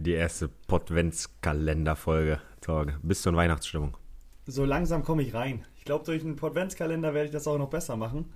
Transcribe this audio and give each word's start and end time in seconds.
Die 0.00 0.12
erste 0.12 0.48
bist 3.02 3.26
du 3.26 3.30
in 3.30 3.36
Weihnachtsstimmung? 3.36 3.98
So 4.46 4.64
langsam 4.64 5.04
komme 5.04 5.20
ich 5.22 5.34
rein. 5.34 5.66
Ich 5.76 5.84
glaube, 5.84 6.06
durch 6.06 6.22
einen 6.22 6.36
Podventskalender 6.36 7.12
werde 7.12 7.26
ich 7.26 7.32
das 7.32 7.46
auch 7.46 7.58
noch 7.58 7.68
besser 7.68 7.98
machen. 7.98 8.32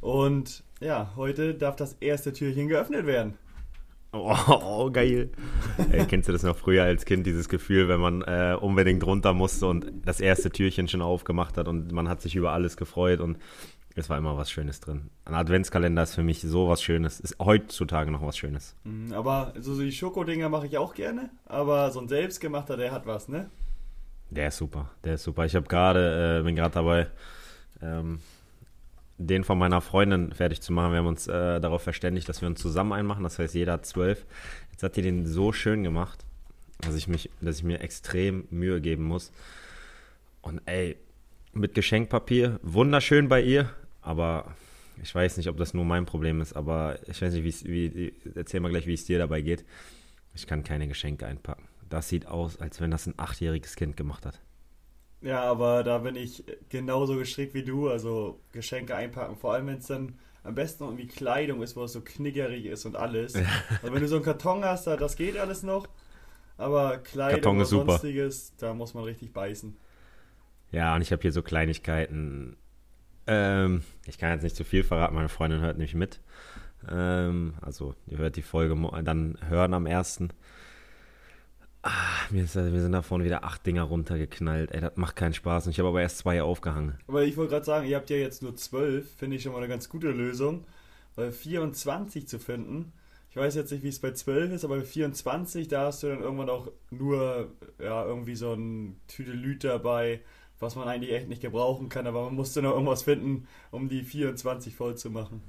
Und 0.00 0.62
ja, 0.80 1.12
heute 1.16 1.54
darf 1.54 1.74
das 1.74 1.94
erste 1.94 2.32
Türchen 2.32 2.68
geöffnet 2.68 3.06
werden. 3.06 3.34
Oh, 4.12 4.36
oh 4.46 4.90
geil. 4.92 5.30
Ey, 5.90 6.06
kennst 6.06 6.28
du 6.28 6.32
das 6.32 6.44
noch 6.44 6.56
früher 6.56 6.84
als 6.84 7.04
Kind, 7.04 7.26
dieses 7.26 7.48
Gefühl, 7.48 7.88
wenn 7.88 8.00
man 8.00 8.22
äh, 8.22 8.56
unbedingt 8.60 9.04
runter 9.04 9.32
musste 9.34 9.66
und 9.66 9.92
das 10.04 10.20
erste 10.20 10.50
Türchen 10.50 10.86
schon 10.86 11.02
aufgemacht 11.02 11.56
hat 11.56 11.66
und 11.66 11.90
man 11.90 12.08
hat 12.08 12.22
sich 12.22 12.36
über 12.36 12.52
alles 12.52 12.76
gefreut 12.76 13.18
und 13.18 13.36
es 14.00 14.10
war 14.10 14.18
immer 14.18 14.36
was 14.36 14.50
Schönes 14.50 14.80
drin. 14.80 15.10
Ein 15.24 15.34
Adventskalender 15.34 16.02
ist 16.02 16.14
für 16.14 16.22
mich 16.22 16.40
so 16.40 16.68
was 16.68 16.82
Schönes. 16.82 17.20
Ist 17.20 17.38
heutzutage 17.38 18.10
noch 18.10 18.22
was 18.22 18.36
Schönes. 18.36 18.74
Mhm, 18.84 19.12
aber 19.12 19.54
so 19.58 19.78
die 19.80 19.92
Schokodinger 19.92 20.48
mache 20.48 20.66
ich 20.66 20.78
auch 20.78 20.94
gerne. 20.94 21.30
Aber 21.46 21.90
so 21.90 22.00
ein 22.00 22.08
selbstgemachter, 22.08 22.76
der 22.76 22.92
hat 22.92 23.06
was, 23.06 23.28
ne? 23.28 23.50
Der 24.30 24.48
ist 24.48 24.56
super. 24.56 24.90
Der 25.04 25.14
ist 25.14 25.24
super. 25.24 25.44
Ich 25.44 25.54
habe 25.54 25.66
gerade, 25.66 26.38
äh, 26.40 26.42
bin 26.42 26.56
gerade 26.56 26.74
dabei, 26.74 27.06
ähm, 27.82 28.20
den 29.18 29.44
von 29.44 29.58
meiner 29.58 29.80
Freundin 29.80 30.32
fertig 30.32 30.60
zu 30.60 30.72
machen. 30.72 30.92
Wir 30.92 30.98
haben 30.98 31.06
uns 31.06 31.26
äh, 31.26 31.60
darauf 31.60 31.82
verständigt, 31.82 32.28
dass 32.28 32.40
wir 32.40 32.48
uns 32.48 32.60
zusammen 32.60 32.92
einmachen. 32.92 33.22
Das 33.22 33.38
heißt, 33.38 33.54
jeder 33.54 33.74
hat 33.74 33.86
zwölf. 33.86 34.24
Jetzt 34.70 34.82
hat 34.82 34.96
die 34.96 35.02
den 35.02 35.26
so 35.26 35.52
schön 35.52 35.82
gemacht, 35.82 36.24
dass 36.80 36.94
ich, 36.94 37.06
mich, 37.06 37.30
dass 37.40 37.58
ich 37.58 37.64
mir 37.64 37.80
extrem 37.80 38.46
Mühe 38.50 38.80
geben 38.80 39.04
muss. 39.04 39.30
Und 40.42 40.62
ey, 40.64 40.96
mit 41.52 41.74
Geschenkpapier, 41.74 42.60
wunderschön 42.62 43.28
bei 43.28 43.42
ihr, 43.42 43.70
aber 44.02 44.54
ich 45.02 45.14
weiß 45.14 45.36
nicht, 45.36 45.48
ob 45.48 45.56
das 45.56 45.74
nur 45.74 45.84
mein 45.84 46.06
Problem 46.06 46.40
ist, 46.40 46.54
aber 46.54 46.98
ich 47.08 47.20
weiß 47.22 47.34
nicht, 47.34 47.64
wie, 47.64 48.12
erzähl 48.34 48.60
mal 48.60 48.70
gleich, 48.70 48.86
wie 48.86 48.94
es 48.94 49.04
dir 49.04 49.18
dabei 49.18 49.40
geht. 49.40 49.64
Ich 50.34 50.46
kann 50.46 50.62
keine 50.62 50.88
Geschenke 50.88 51.26
einpacken. 51.26 51.66
Das 51.88 52.08
sieht 52.08 52.26
aus, 52.26 52.60
als 52.60 52.80
wenn 52.80 52.90
das 52.90 53.06
ein 53.06 53.14
achtjähriges 53.16 53.76
Kind 53.76 53.96
gemacht 53.96 54.26
hat. 54.26 54.40
Ja, 55.22 55.42
aber 55.42 55.82
da 55.82 55.98
bin 55.98 56.16
ich 56.16 56.44
genauso 56.68 57.16
gestrickt 57.16 57.52
wie 57.54 57.64
du, 57.64 57.88
also 57.88 58.40
Geschenke 58.52 58.94
einpacken, 58.94 59.36
vor 59.36 59.54
allem 59.54 59.66
wenn 59.66 59.78
es 59.78 59.86
dann 59.86 60.18
am 60.44 60.54
besten 60.54 60.84
irgendwie 60.84 61.06
Kleidung 61.06 61.62
ist, 61.62 61.76
wo 61.76 61.84
es 61.84 61.92
so 61.92 62.00
knickerig 62.00 62.64
ist 62.64 62.86
und 62.86 62.96
alles. 62.96 63.34
Also 63.34 63.92
wenn 63.92 64.00
du 64.00 64.08
so 64.08 64.16
einen 64.16 64.24
Karton 64.24 64.64
hast, 64.64 64.86
das 64.86 65.16
geht 65.16 65.36
alles 65.36 65.62
noch, 65.62 65.88
aber 66.56 66.98
Kleidung 66.98 67.58
und 67.58 67.64
sonstiges, 67.66 68.54
da 68.56 68.72
muss 68.72 68.94
man 68.94 69.04
richtig 69.04 69.32
beißen. 69.32 69.76
Ja, 70.72 70.94
und 70.94 71.02
ich 71.02 71.12
habe 71.12 71.20
hier 71.20 71.32
so 71.32 71.42
Kleinigkeiten. 71.42 72.56
Ähm, 73.26 73.82
ich 74.06 74.18
kann 74.18 74.32
jetzt 74.32 74.42
nicht 74.42 74.56
zu 74.56 74.64
viel 74.64 74.82
verraten, 74.82 75.14
meine 75.14 75.28
Freundin 75.28 75.60
hört 75.60 75.78
nicht 75.78 75.94
mit. 75.94 76.20
Ähm, 76.88 77.54
also, 77.60 77.94
ihr 78.06 78.18
hört 78.18 78.36
die 78.36 78.42
Folge 78.42 78.76
dann 79.02 79.38
hören 79.48 79.74
am 79.74 79.86
ersten. 79.86 80.30
Ah, 81.82 82.26
mir, 82.30 82.46
sind 82.46 82.92
davon 82.92 83.24
wieder 83.24 83.44
acht 83.44 83.64
Dinger 83.64 83.84
runtergeknallt. 83.84 84.72
Ey, 84.72 84.82
das 84.82 84.96
macht 84.96 85.16
keinen 85.16 85.32
Spaß. 85.32 85.66
Und 85.66 85.72
ich 85.72 85.78
habe 85.78 85.88
aber 85.88 86.02
erst 86.02 86.18
zwei 86.18 86.42
aufgehangen. 86.42 86.98
Aber 87.06 87.22
ich 87.22 87.36
wollte 87.38 87.52
gerade 87.52 87.64
sagen, 87.64 87.86
ihr 87.86 87.96
habt 87.96 88.10
ja 88.10 88.16
jetzt 88.16 88.42
nur 88.42 88.54
zwölf. 88.56 89.10
Finde 89.16 89.36
ich 89.36 89.42
schon 89.42 89.52
mal 89.52 89.58
eine 89.58 89.68
ganz 89.68 89.88
gute 89.88 90.10
Lösung. 90.10 90.66
Weil 91.16 91.32
24 91.32 92.28
zu 92.28 92.38
finden, 92.38 92.92
ich 93.30 93.36
weiß 93.36 93.54
jetzt 93.54 93.70
nicht, 93.70 93.82
wie 93.82 93.88
es 93.88 93.98
bei 93.98 94.12
12 94.12 94.52
ist, 94.52 94.64
aber 94.64 94.78
bei 94.78 94.84
24, 94.84 95.68
da 95.68 95.86
hast 95.86 96.02
du 96.02 96.08
dann 96.08 96.20
irgendwann 96.20 96.50
auch 96.50 96.70
nur 96.90 97.52
ja, 97.78 98.04
irgendwie 98.04 98.34
so 98.34 98.52
ein 98.52 99.00
Tüdelüt 99.06 99.64
dabei, 99.64 100.20
was 100.60 100.76
man 100.76 100.86
eigentlich 100.86 101.12
echt 101.12 101.28
nicht 101.28 101.42
gebrauchen 101.42 101.88
kann, 101.88 102.06
aber 102.06 102.24
man 102.24 102.34
musste 102.34 102.62
noch 102.62 102.72
irgendwas 102.72 103.02
finden, 103.02 103.48
um 103.70 103.88
die 103.88 104.02
24 104.02 104.74
voll 104.74 104.96
zu 104.96 105.10
machen. 105.10 105.42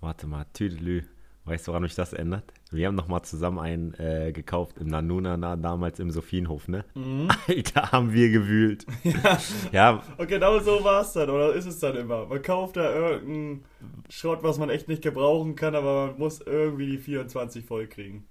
Warte 0.00 0.26
mal, 0.26 0.46
Tüdelü. 0.52 1.04
Weißt 1.46 1.66
du, 1.66 1.72
woran 1.72 1.82
mich 1.82 1.94
das 1.94 2.14
ändert? 2.14 2.44
Wir 2.70 2.86
haben 2.86 2.94
nochmal 2.94 3.20
zusammen 3.20 3.58
einen 3.58 3.92
äh, 3.94 4.32
gekauft 4.32 4.78
im 4.78 4.86
Nanuna 4.86 5.36
damals 5.56 6.00
im 6.00 6.10
Sophienhof, 6.10 6.68
ne? 6.68 6.86
Mhm. 6.94 7.28
Alter, 7.48 7.92
haben 7.92 8.14
wir 8.14 8.30
gewühlt. 8.30 8.86
ja. 9.04 9.38
ja. 9.70 10.02
Und 10.16 10.26
genau 10.26 10.58
so 10.60 10.82
war 10.82 11.02
es 11.02 11.12
dann, 11.12 11.28
oder 11.28 11.52
ist 11.52 11.66
es 11.66 11.78
dann 11.80 11.96
immer? 11.96 12.24
Man 12.24 12.40
kauft 12.40 12.78
da 12.78 12.94
irgendeinen 12.94 13.64
Schrott, 14.08 14.42
was 14.42 14.56
man 14.56 14.70
echt 14.70 14.88
nicht 14.88 15.02
gebrauchen 15.02 15.54
kann, 15.54 15.74
aber 15.74 16.06
man 16.06 16.18
muss 16.18 16.40
irgendwie 16.40 16.92
die 16.92 16.98
24 16.98 17.62
voll 17.62 17.88
kriegen 17.88 18.26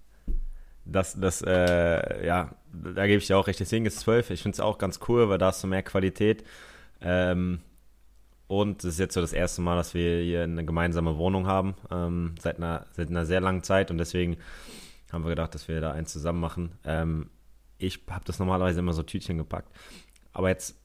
das, 0.85 1.19
das, 1.19 1.41
äh, 1.41 2.25
ja, 2.25 2.55
da 2.71 3.07
gebe 3.07 3.19
ich 3.19 3.27
dir 3.27 3.38
auch 3.38 3.47
recht. 3.47 3.59
Deswegen 3.59 3.85
ist 3.85 3.99
12. 4.01 4.31
Ich 4.31 4.41
finde 4.41 4.55
es 4.55 4.59
auch 4.59 4.77
ganz 4.77 4.99
cool, 5.07 5.29
weil 5.29 5.38
da 5.38 5.47
hast 5.47 5.63
du 5.63 5.67
mehr 5.67 5.83
Qualität. 5.83 6.44
Ähm, 7.01 7.59
und 8.47 8.83
es 8.83 8.94
ist 8.94 8.99
jetzt 8.99 9.13
so 9.13 9.21
das 9.21 9.33
erste 9.33 9.61
Mal, 9.61 9.75
dass 9.75 9.94
wir 9.94 10.21
hier 10.21 10.44
eine 10.44 10.66
gemeinsame 10.66 11.17
Wohnung 11.17 11.47
haben, 11.47 11.75
ähm, 11.89 12.35
seit, 12.39 12.57
einer, 12.57 12.85
seit 12.91 13.09
einer 13.09 13.25
sehr 13.25 13.41
langen 13.41 13.63
Zeit. 13.63 13.91
Und 13.91 13.97
deswegen 13.97 14.38
haben 15.11 15.23
wir 15.23 15.29
gedacht, 15.29 15.55
dass 15.55 15.67
wir 15.67 15.79
da 15.79 15.91
eins 15.91 16.11
zusammen 16.11 16.39
machen. 16.39 16.71
Ähm, 16.83 17.29
ich 17.77 18.01
habe 18.09 18.25
das 18.25 18.39
normalerweise 18.39 18.79
immer 18.79 18.94
so 18.94 19.03
Tütchen 19.03 19.38
gepackt. 19.38 19.69
Aber 20.33 20.50
jetzt 20.50 20.77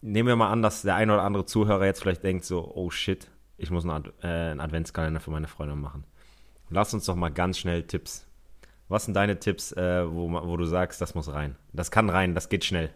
nehmen 0.00 0.28
wir 0.28 0.36
mal 0.36 0.50
an, 0.50 0.62
dass 0.62 0.82
der 0.82 0.94
ein 0.94 1.10
oder 1.10 1.22
andere 1.22 1.46
Zuhörer 1.46 1.84
jetzt 1.84 2.00
vielleicht 2.00 2.22
denkt 2.22 2.44
so, 2.44 2.72
oh 2.74 2.90
shit, 2.90 3.28
ich 3.56 3.70
muss 3.70 3.84
einen, 3.84 3.92
Ad 3.92 4.12
äh, 4.22 4.26
einen 4.26 4.60
Adventskalender 4.60 5.20
für 5.20 5.30
meine 5.30 5.48
Freundin 5.48 5.80
machen. 5.80 6.04
Lass 6.68 6.94
uns 6.94 7.06
doch 7.06 7.14
mal 7.14 7.30
ganz 7.30 7.58
schnell 7.58 7.84
Tipps 7.84 8.25
was 8.88 9.04
sind 9.04 9.14
deine 9.14 9.38
Tipps, 9.38 9.72
äh, 9.72 10.04
wo, 10.08 10.30
wo 10.30 10.56
du 10.56 10.64
sagst, 10.64 11.00
das 11.00 11.14
muss 11.14 11.32
rein? 11.32 11.56
Das 11.72 11.90
kann 11.90 12.10
rein, 12.10 12.34
das 12.34 12.48
geht 12.48 12.64
schnell. 12.64 12.90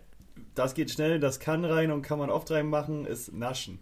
Das 0.54 0.74
geht 0.74 0.90
schnell, 0.90 1.20
das 1.20 1.40
kann 1.40 1.64
rein 1.64 1.90
und 1.90 2.02
kann 2.02 2.18
man 2.18 2.30
oft 2.30 2.50
reinmachen, 2.50 3.06
ist 3.06 3.32
Naschen. 3.32 3.80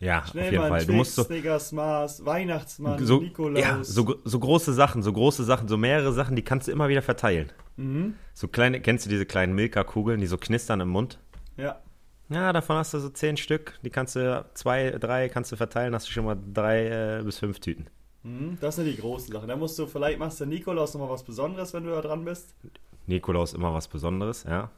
Ja, 0.00 0.24
schnell 0.26 0.46
auf 0.46 0.52
jeden 0.52 0.68
Fall. 0.68 0.78
Twix, 0.78 0.86
du 0.86 0.92
musst 0.92 1.14
so, 1.16 1.24
Snickers, 1.24 1.72
Mars, 1.72 2.24
Weihnachtsmann, 2.24 3.04
so, 3.04 3.20
Nikolaus. 3.20 3.60
Ja, 3.60 3.82
so, 3.82 4.14
so 4.24 4.38
große 4.38 4.72
Sachen, 4.72 5.02
so 5.02 5.12
große 5.12 5.42
Sachen, 5.44 5.66
so 5.66 5.76
mehrere 5.76 6.12
Sachen, 6.12 6.36
die 6.36 6.42
kannst 6.42 6.68
du 6.68 6.72
immer 6.72 6.88
wieder 6.88 7.02
verteilen. 7.02 7.50
Mhm. 7.76 8.14
So 8.32 8.46
kleine, 8.46 8.80
kennst 8.80 9.06
du 9.06 9.10
diese 9.10 9.26
kleinen 9.26 9.54
Milka-Kugeln, 9.54 10.20
die 10.20 10.26
so 10.26 10.38
knistern 10.38 10.80
im 10.80 10.88
Mund? 10.88 11.18
Ja. 11.56 11.80
Ja, 12.28 12.52
davon 12.52 12.76
hast 12.76 12.94
du 12.94 12.98
so 12.98 13.08
zehn 13.08 13.36
Stück. 13.36 13.78
Die 13.82 13.90
kannst 13.90 14.14
du, 14.14 14.44
zwei, 14.54 14.90
drei 14.90 15.28
kannst 15.28 15.50
du 15.50 15.56
verteilen, 15.56 15.94
hast 15.94 16.06
du 16.08 16.12
schon 16.12 16.26
mal 16.26 16.36
drei 16.52 17.18
äh, 17.18 17.22
bis 17.24 17.38
fünf 17.38 17.58
Tüten. 17.58 17.86
Mhm, 18.28 18.58
das 18.60 18.76
sind 18.76 18.84
die 18.84 18.96
großen 18.96 19.32
Sachen. 19.32 19.48
Da 19.48 19.56
musst 19.56 19.78
du, 19.78 19.86
vielleicht 19.86 20.18
machst 20.18 20.40
du 20.40 20.46
Nikolaus 20.46 20.92
nochmal 20.94 21.10
was 21.10 21.24
Besonderes, 21.24 21.72
wenn 21.72 21.84
du 21.84 21.90
da 21.90 22.02
dran 22.02 22.24
bist. 22.24 22.54
Nikolaus 23.06 23.54
immer 23.54 23.72
was 23.72 23.88
Besonderes, 23.88 24.44
ja. 24.44 24.70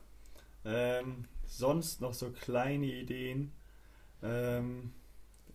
Ähm, 0.65 1.25
sonst 1.47 2.01
noch 2.01 2.15
so 2.15 2.31
kleine 2.31 2.87
Ideen. 2.87 3.53
Ähm, 4.23 4.93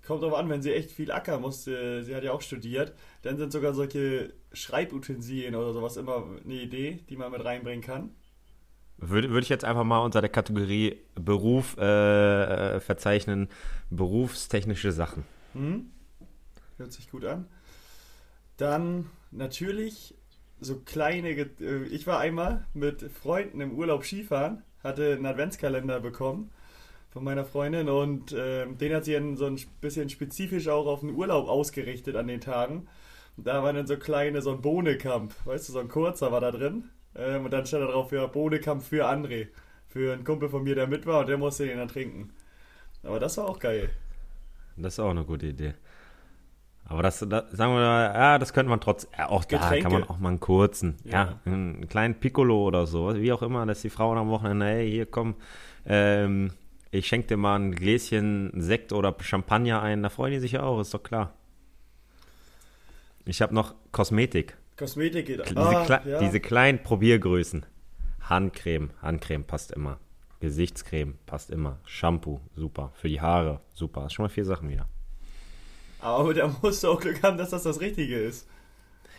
kommt 0.06 0.24
darauf 0.24 0.38
an, 0.38 0.50
wenn 0.50 0.62
sie 0.62 0.74
echt 0.74 0.92
viel 0.92 1.12
ackern 1.12 1.42
musste, 1.42 2.04
sie 2.04 2.14
hat 2.16 2.24
ja 2.24 2.34
auch 2.34 2.42
studiert, 2.42 2.94
dann 3.22 3.38
sind 3.38 3.52
sogar 3.52 3.74
solche 3.74 4.34
Schreibutensilien 4.52 5.56
oder 5.56 5.74
sowas 5.74 5.98
immer 5.98 6.26
eine 6.44 6.54
Idee, 6.54 7.00
die 7.10 7.16
man 7.16 7.32
mit 7.32 7.46
reinbringen 7.46 7.84
kann. 7.84 8.12
Würde, 8.98 9.30
würde 9.30 9.44
ich 9.44 9.50
jetzt 9.50 9.66
einfach 9.66 9.84
mal 9.84 10.00
unter 10.00 10.22
der 10.22 10.30
Kategorie 10.30 11.00
Beruf 11.16 11.78
äh, 11.78 12.80
verzeichnen, 12.80 13.50
berufstechnische 13.90 14.92
Sachen. 14.92 15.24
Hm? 15.54 15.92
Hört 16.78 16.92
sich 16.92 17.10
gut 17.10 17.26
an. 17.26 17.48
Dann 18.58 19.10
natürlich 19.32 20.16
so 20.60 20.80
kleine. 20.80 21.30
Äh, 21.30 21.84
ich 21.92 22.08
war 22.08 22.20
einmal 22.20 22.66
mit 22.74 23.02
Freunden 23.12 23.62
im 23.62 23.78
Urlaub 23.78 24.04
Skifahren, 24.04 24.64
hatte 24.84 25.14
einen 25.14 25.26
Adventskalender 25.26 26.00
bekommen 26.00 26.52
von 27.16 27.24
meiner 27.24 27.46
Freundin 27.46 27.88
und 27.88 28.34
äh, 28.34 28.68
den 28.68 28.94
hat 28.94 29.06
sie 29.06 29.14
dann 29.14 29.38
so 29.38 29.46
ein 29.46 29.58
bisschen 29.80 30.10
spezifisch 30.10 30.68
auch 30.68 30.86
auf 30.86 31.00
den 31.00 31.12
Urlaub 31.12 31.48
ausgerichtet 31.48 32.18
an 32.18 32.28
den 32.28 32.42
Tagen. 32.42 32.88
Und 33.38 33.48
da 33.48 33.64
war 33.64 33.72
dann 33.72 33.88
so 33.88 33.98
kleine, 33.98 34.42
so 34.42 34.52
ein 34.52 34.62
Bohnekamp, 34.62 35.34
weißt 35.46 35.70
du, 35.70 35.74
so 35.74 35.80
ein 35.80 35.88
kurzer 35.88 36.34
war 36.34 36.42
da 36.42 36.52
drin. 36.52 36.90
Ähm, 37.16 37.46
und 37.46 37.52
dann 37.52 37.66
stand 37.66 37.84
da 37.84 37.92
drauf, 37.92 38.12
ja, 38.12 38.28
Bohnekamp 38.28 38.84
für 38.84 39.08
André. 39.10 39.48
Für 39.88 40.12
einen 40.12 40.26
Kumpel 40.26 40.50
von 40.50 40.64
mir, 40.64 40.76
der 40.76 40.88
mit 40.88 41.06
war 41.06 41.22
und 41.22 41.30
der 41.30 41.38
musste 41.38 41.66
den 41.66 41.78
dann 41.78 41.88
trinken. 41.88 42.34
Aber 43.02 43.20
das 43.20 43.38
war 43.38 43.48
auch 43.48 43.60
geil. 43.60 43.90
Das 44.76 44.94
ist 44.96 45.00
auch 45.00 45.12
eine 45.12 45.24
gute 45.24 45.48
Idee. 45.48 45.74
Aber 46.88 47.02
das, 47.02 47.20
das, 47.20 47.52
sagen 47.52 47.74
wir 47.74 47.80
mal, 47.80 48.14
ja, 48.14 48.38
das 48.38 48.54
könnte 48.54 48.70
man 48.70 48.80
trotz, 48.80 49.08
ja, 49.18 49.30
auch 49.30 49.48
Getränke. 49.48 49.76
da 49.76 49.82
kann 49.82 49.92
man 49.92 50.04
auch 50.04 50.20
mal 50.20 50.30
einen 50.30 50.40
kurzen, 50.40 50.98
ja. 51.04 51.12
ja. 51.12 51.40
einen 51.46 51.88
kleinen 51.90 52.16
Piccolo 52.16 52.64
oder 52.64 52.86
so, 52.86 53.16
wie 53.16 53.32
auch 53.34 53.42
immer, 53.42 53.66
dass 53.66 53.82
die 53.82 53.90
Frauen 53.90 54.18
am 54.18 54.30
Wochenende, 54.30 54.68
hey, 54.68 54.90
hier 54.90 55.08
komm, 55.08 55.36
ähm, 55.88 56.52
ich 56.92 57.08
schenke 57.08 57.28
dir 57.28 57.38
mal 57.38 57.56
ein 57.56 57.72
Gläschen 57.74 58.52
Sekt 58.56 58.94
oder 58.94 59.16
Champagner 59.20 59.82
ein, 59.82 60.04
da 60.04 60.10
freuen 60.10 60.34
die 60.34 60.40
sich 60.40 60.54
ja 60.54 60.64
auch, 60.64 60.80
ist 60.80 60.94
doch 60.94 61.02
klar. 61.02 61.34
Ich 63.26 63.42
habe 63.42 63.56
noch 63.56 63.74
Kosmetik. 63.92 64.56
Kosmetik 64.78 65.26
geht 65.26 65.50
diese, 65.50 65.60
ah, 65.60 65.86
Kle 65.86 66.02
ja. 66.06 66.20
diese 66.20 66.40
kleinen 66.40 66.84
Probiergrößen. 66.84 67.66
Handcreme, 68.22 68.92
Handcreme 69.02 69.44
passt 69.44 69.72
immer. 69.72 69.98
Gesichtscreme 70.40 71.16
passt 71.26 71.50
immer. 71.50 71.80
Shampoo, 71.86 72.40
super. 72.56 72.92
Für 72.94 73.08
die 73.08 73.22
Haare, 73.22 73.62
super. 73.74 74.10
Schon 74.12 74.26
mal 74.26 74.30
vier 74.30 74.46
Sachen 74.46 74.70
wieder. 74.70 74.88
Aber 76.06 76.36
da 76.36 76.56
musst 76.62 76.84
du 76.84 76.90
auch 76.90 77.02
Glück 77.02 77.24
haben, 77.24 77.38
dass 77.38 77.50
das 77.50 77.64
das 77.64 77.82
Richtige 77.82 78.20
ist. 78.20 78.48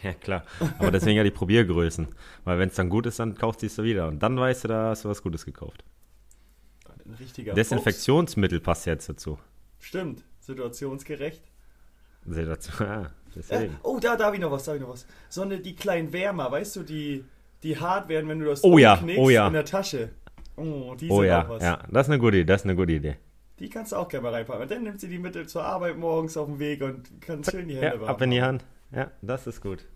Ja, 0.03 0.12
klar. 0.12 0.44
Aber 0.79 0.93
deswegen 0.93 1.17
ja 1.17 1.25
die 1.25 1.33
Probiergrößen. 1.33 2.06
Weil 2.44 2.59
wenn 2.61 2.69
es 2.69 2.77
dann 2.77 2.88
gut 2.88 3.06
ist, 3.06 3.19
dann 3.19 3.35
kaufst 3.35 3.62
du 3.62 3.67
es 3.67 3.83
wieder. 3.83 4.06
Und 4.06 4.21
dann 4.23 4.38
weißt 4.38 4.65
du, 4.65 4.69
da 4.69 4.91
hast 4.91 5.05
du 5.05 5.09
was 5.09 5.21
Gutes 5.23 5.44
gekauft. 5.44 5.85
Ein 7.05 7.15
richtiger 7.15 7.55
Desinfektionsmittel 7.55 8.59
Fuchs. 8.59 8.65
passt 8.65 8.87
jetzt 8.87 9.09
dazu. 9.09 9.38
Stimmt. 9.81 10.23
Situationsgerecht. 10.41 11.43
Situation, 12.25 12.87
ja. 12.87 13.11
Ja, 13.50 13.69
oh, 13.83 13.99
da, 14.00 14.17
da 14.17 14.27
habe 14.27 14.37
ich 14.37 14.43
noch 14.43 14.50
was, 14.50 14.65
da 14.65 14.73
habe 14.73 14.79
ich 14.79 14.83
noch 14.83 14.93
was. 14.93 15.06
So 15.29 15.43
eine, 15.43 15.59
die 15.59 15.75
kleinen 15.75 16.12
Wärmer, 16.12 16.50
weißt 16.50 16.77
du, 16.77 16.83
die, 16.85 17.25
die 17.62 17.79
hart 17.79 18.09
werden, 18.09 18.29
wenn 18.29 18.38
du 18.38 18.47
das 18.47 18.65
oh, 18.65 18.79
ja, 18.79 18.99
oh, 19.17 19.29
ja. 19.29 19.47
in 19.47 19.53
der 19.53 19.65
Tasche. 19.65 20.11
Oh, 20.56 20.94
die 20.94 21.11
oh, 21.11 21.21
sind 21.21 21.27
ja, 21.27 21.44
auch 21.44 21.49
was. 21.50 21.62
Ja, 21.62 21.83
das 21.91 22.06
ist 22.06 22.12
eine 22.12 22.21
gute 22.21 22.38
Idee, 22.38 22.44
das 22.47 22.62
ist 22.62 22.65
eine 22.65 22.77
gute 22.77 22.93
Idee. 22.93 23.17
Die 23.58 23.69
kannst 23.70 23.93
du 23.93 23.97
auch 23.97 24.08
gerne 24.08 24.25
mal 24.25 24.35
reinpacken. 24.35 24.62
Und 24.62 24.70
dann 24.70 24.82
nimmt 24.82 25.00
sie 25.00 25.08
die 25.08 25.19
mit 25.19 25.49
zur 25.49 25.64
Arbeit 25.64 25.97
morgens 25.97 26.37
auf 26.37 26.47
dem 26.47 26.58
Weg 26.58 26.82
und 26.82 27.20
kann 27.20 27.43
schön 27.43 27.69
die 27.69 27.75
Hände 27.75 27.87
ja, 27.87 28.00
warm 28.00 28.11
ab 28.11 28.23
in 28.23 28.31
die 28.31 28.43
Hand. 28.43 28.64
Ja, 28.93 29.11
das 29.23 29.47
ist 29.47 29.61
gut. 29.61 29.87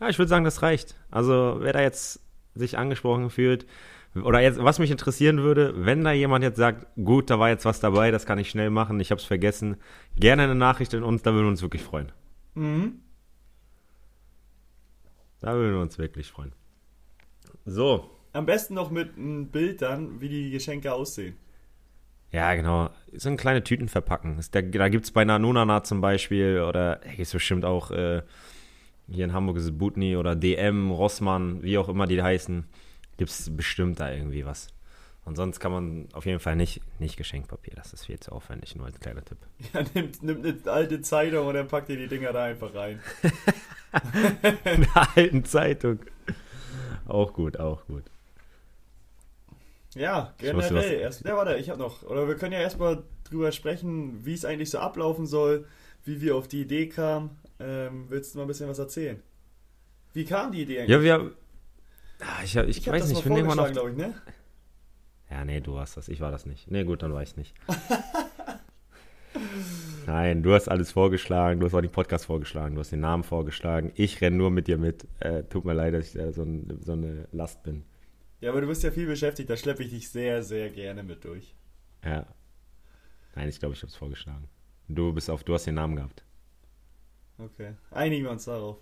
Ja, 0.00 0.08
ich 0.08 0.18
würde 0.18 0.28
sagen, 0.28 0.44
das 0.44 0.62
reicht. 0.62 0.96
Also, 1.10 1.56
wer 1.60 1.72
da 1.72 1.80
jetzt 1.80 2.20
sich 2.54 2.78
angesprochen 2.78 3.30
fühlt, 3.30 3.66
oder 4.14 4.40
jetzt, 4.40 4.58
was 4.62 4.78
mich 4.78 4.90
interessieren 4.90 5.38
würde, 5.38 5.72
wenn 5.86 6.02
da 6.02 6.12
jemand 6.12 6.42
jetzt 6.42 6.56
sagt, 6.56 6.86
gut, 7.02 7.30
da 7.30 7.38
war 7.38 7.48
jetzt 7.48 7.64
was 7.64 7.78
dabei, 7.78 8.10
das 8.10 8.26
kann 8.26 8.38
ich 8.38 8.50
schnell 8.50 8.70
machen, 8.70 8.98
ich 8.98 9.12
habe 9.12 9.20
es 9.20 9.26
vergessen, 9.26 9.76
gerne 10.16 10.42
eine 10.42 10.56
Nachricht 10.56 10.94
in 10.94 11.04
uns, 11.04 11.22
da 11.22 11.32
würden 11.32 11.44
wir 11.44 11.50
uns 11.50 11.62
wirklich 11.62 11.82
freuen. 11.82 12.10
Mhm. 12.54 13.00
Da 15.40 15.54
würden 15.54 15.74
wir 15.74 15.80
uns 15.80 15.96
wirklich 15.96 16.28
freuen. 16.28 16.52
So. 17.64 18.10
Am 18.32 18.46
besten 18.46 18.74
noch 18.74 18.90
mit 18.90 19.16
einem 19.16 19.48
Bild 19.48 19.80
dann, 19.82 20.20
wie 20.20 20.28
die 20.28 20.50
Geschenke 20.50 20.92
aussehen. 20.92 21.36
Ja, 22.32 22.54
genau. 22.54 22.90
So 23.12 23.28
in 23.28 23.36
kleine 23.36 23.64
Tüten 23.64 23.88
verpacken. 23.88 24.38
Da, 24.52 24.62
da 24.62 24.88
gibt 24.88 25.04
es 25.04 25.10
bei 25.10 25.24
Nanunana 25.24 25.82
zum 25.82 26.00
Beispiel 26.00 26.60
oder 26.60 27.00
gibt 27.04 27.20
es 27.20 27.32
bestimmt 27.32 27.64
auch 27.64 27.90
äh, 27.90 28.22
hier 29.08 29.24
in 29.24 29.32
Hamburg 29.32 29.56
ist 29.56 29.64
es 29.64 29.76
Butni 29.76 30.16
oder 30.16 30.36
DM, 30.36 30.92
Rossmann, 30.92 31.62
wie 31.62 31.78
auch 31.78 31.88
immer 31.88 32.06
die 32.06 32.22
heißen 32.22 32.64
gibt 33.20 33.32
es 33.32 33.54
bestimmt 33.54 34.00
da 34.00 34.10
irgendwie 34.10 34.46
was. 34.46 34.68
Und 35.26 35.36
sonst 35.36 35.60
kann 35.60 35.72
man 35.72 36.08
auf 36.14 36.24
jeden 36.24 36.40
Fall 36.40 36.56
nicht, 36.56 36.80
nicht 36.98 37.18
Geschenkpapier. 37.18 37.74
Das 37.76 37.92
ist 37.92 38.06
viel 38.06 38.18
zu 38.18 38.32
aufwendig, 38.32 38.74
nur 38.76 38.86
als 38.86 38.98
kleiner 38.98 39.22
Tipp. 39.22 39.36
Ja, 39.74 39.84
nimmt, 39.92 40.22
nimmt 40.22 40.46
eine 40.46 40.72
alte 40.72 41.02
Zeitung 41.02 41.46
und 41.46 41.52
dann 41.52 41.68
packt 41.68 41.90
ihr 41.90 41.98
die 41.98 42.08
Dinger 42.08 42.32
da 42.32 42.44
einfach 42.44 42.74
rein. 42.74 42.98
eine 44.64 44.88
alten 45.14 45.44
Zeitung. 45.44 45.98
Auch 47.06 47.34
gut, 47.34 47.58
auch 47.58 47.84
gut. 47.86 48.04
Ja, 49.94 50.34
generell. 50.38 51.00
Erst, 51.00 51.24
ja, 51.24 51.36
warte, 51.36 51.56
ich 51.56 51.70
hab 51.70 51.78
noch. 51.78 52.02
Oder 52.04 52.28
wir 52.28 52.36
können 52.36 52.52
ja 52.52 52.60
erstmal 52.60 53.02
drüber 53.24 53.52
sprechen, 53.52 54.24
wie 54.24 54.34
es 54.34 54.44
eigentlich 54.44 54.70
so 54.70 54.78
ablaufen 54.78 55.26
soll, 55.26 55.66
wie 56.04 56.20
wir 56.20 56.36
auf 56.36 56.48
die 56.48 56.62
Idee 56.62 56.88
kamen. 56.88 57.38
Ähm, 57.58 58.06
willst 58.08 58.34
du 58.34 58.38
mal 58.38 58.44
ein 58.44 58.48
bisschen 58.48 58.68
was 58.68 58.78
erzählen? 58.78 59.22
Wie 60.12 60.24
kam 60.24 60.52
die 60.52 60.62
Idee 60.62 60.80
eigentlich? 60.80 60.90
Ja, 60.90 61.02
wir, 61.02 61.32
Ah, 62.20 62.42
ich, 62.44 62.56
ich, 62.56 62.78
ich 62.78 62.86
weiß 62.86 63.08
nicht, 63.08 63.18
ich 63.18 63.24
bin 63.24 63.36
irgendwann 63.36 63.58
auf. 63.58 63.70
Ich, 63.70 63.96
ne? 63.96 64.14
Ja, 65.30 65.44
nee, 65.44 65.60
du 65.60 65.78
hast 65.78 65.96
das. 65.96 66.08
Ich 66.08 66.20
war 66.20 66.30
das 66.30 66.46
nicht. 66.46 66.70
Nee, 66.70 66.84
gut, 66.84 67.02
dann 67.02 67.12
war 67.12 67.22
ich 67.22 67.36
nicht. 67.36 67.54
Nein, 70.06 70.42
du 70.42 70.52
hast 70.52 70.68
alles 70.68 70.90
vorgeschlagen, 70.90 71.60
du 71.60 71.66
hast 71.66 71.74
auch 71.74 71.80
den 71.80 71.92
Podcast 71.92 72.26
vorgeschlagen, 72.26 72.74
du 72.74 72.80
hast 72.80 72.90
den 72.90 73.00
Namen 73.00 73.22
vorgeschlagen. 73.22 73.92
Ich 73.94 74.20
renne 74.20 74.36
nur 74.36 74.50
mit 74.50 74.66
dir 74.66 74.76
mit. 74.76 75.06
Äh, 75.20 75.44
tut 75.44 75.64
mir 75.64 75.72
leid, 75.72 75.94
dass 75.94 76.14
ich 76.14 76.20
äh, 76.20 76.32
so, 76.32 76.42
ein, 76.42 76.80
so, 76.84 76.92
eine 76.92 77.28
Last 77.32 77.62
bin. 77.62 77.84
Ja, 78.40 78.50
aber 78.50 78.62
du 78.62 78.66
bist 78.66 78.82
ja 78.82 78.90
viel 78.90 79.06
beschäftigt, 79.06 79.50
da 79.50 79.56
schleppe 79.56 79.82
ich 79.82 79.90
dich 79.90 80.08
sehr, 80.08 80.42
sehr 80.42 80.70
gerne 80.70 81.02
mit 81.02 81.24
durch. 81.24 81.54
Ja. 82.04 82.26
Nein, 83.34 83.48
ich 83.48 83.58
glaube, 83.58 83.74
ich 83.74 83.82
habe 83.82 83.90
es 83.90 83.96
vorgeschlagen. 83.96 84.48
Du 84.88 85.12
bist 85.12 85.30
auf, 85.30 85.44
du 85.44 85.54
hast 85.54 85.66
den 85.66 85.74
Namen 85.74 85.96
gehabt. 85.96 86.24
Okay. 87.38 87.74
Einigen 87.90 88.24
wir 88.24 88.30
uns 88.30 88.44
darauf. 88.44 88.78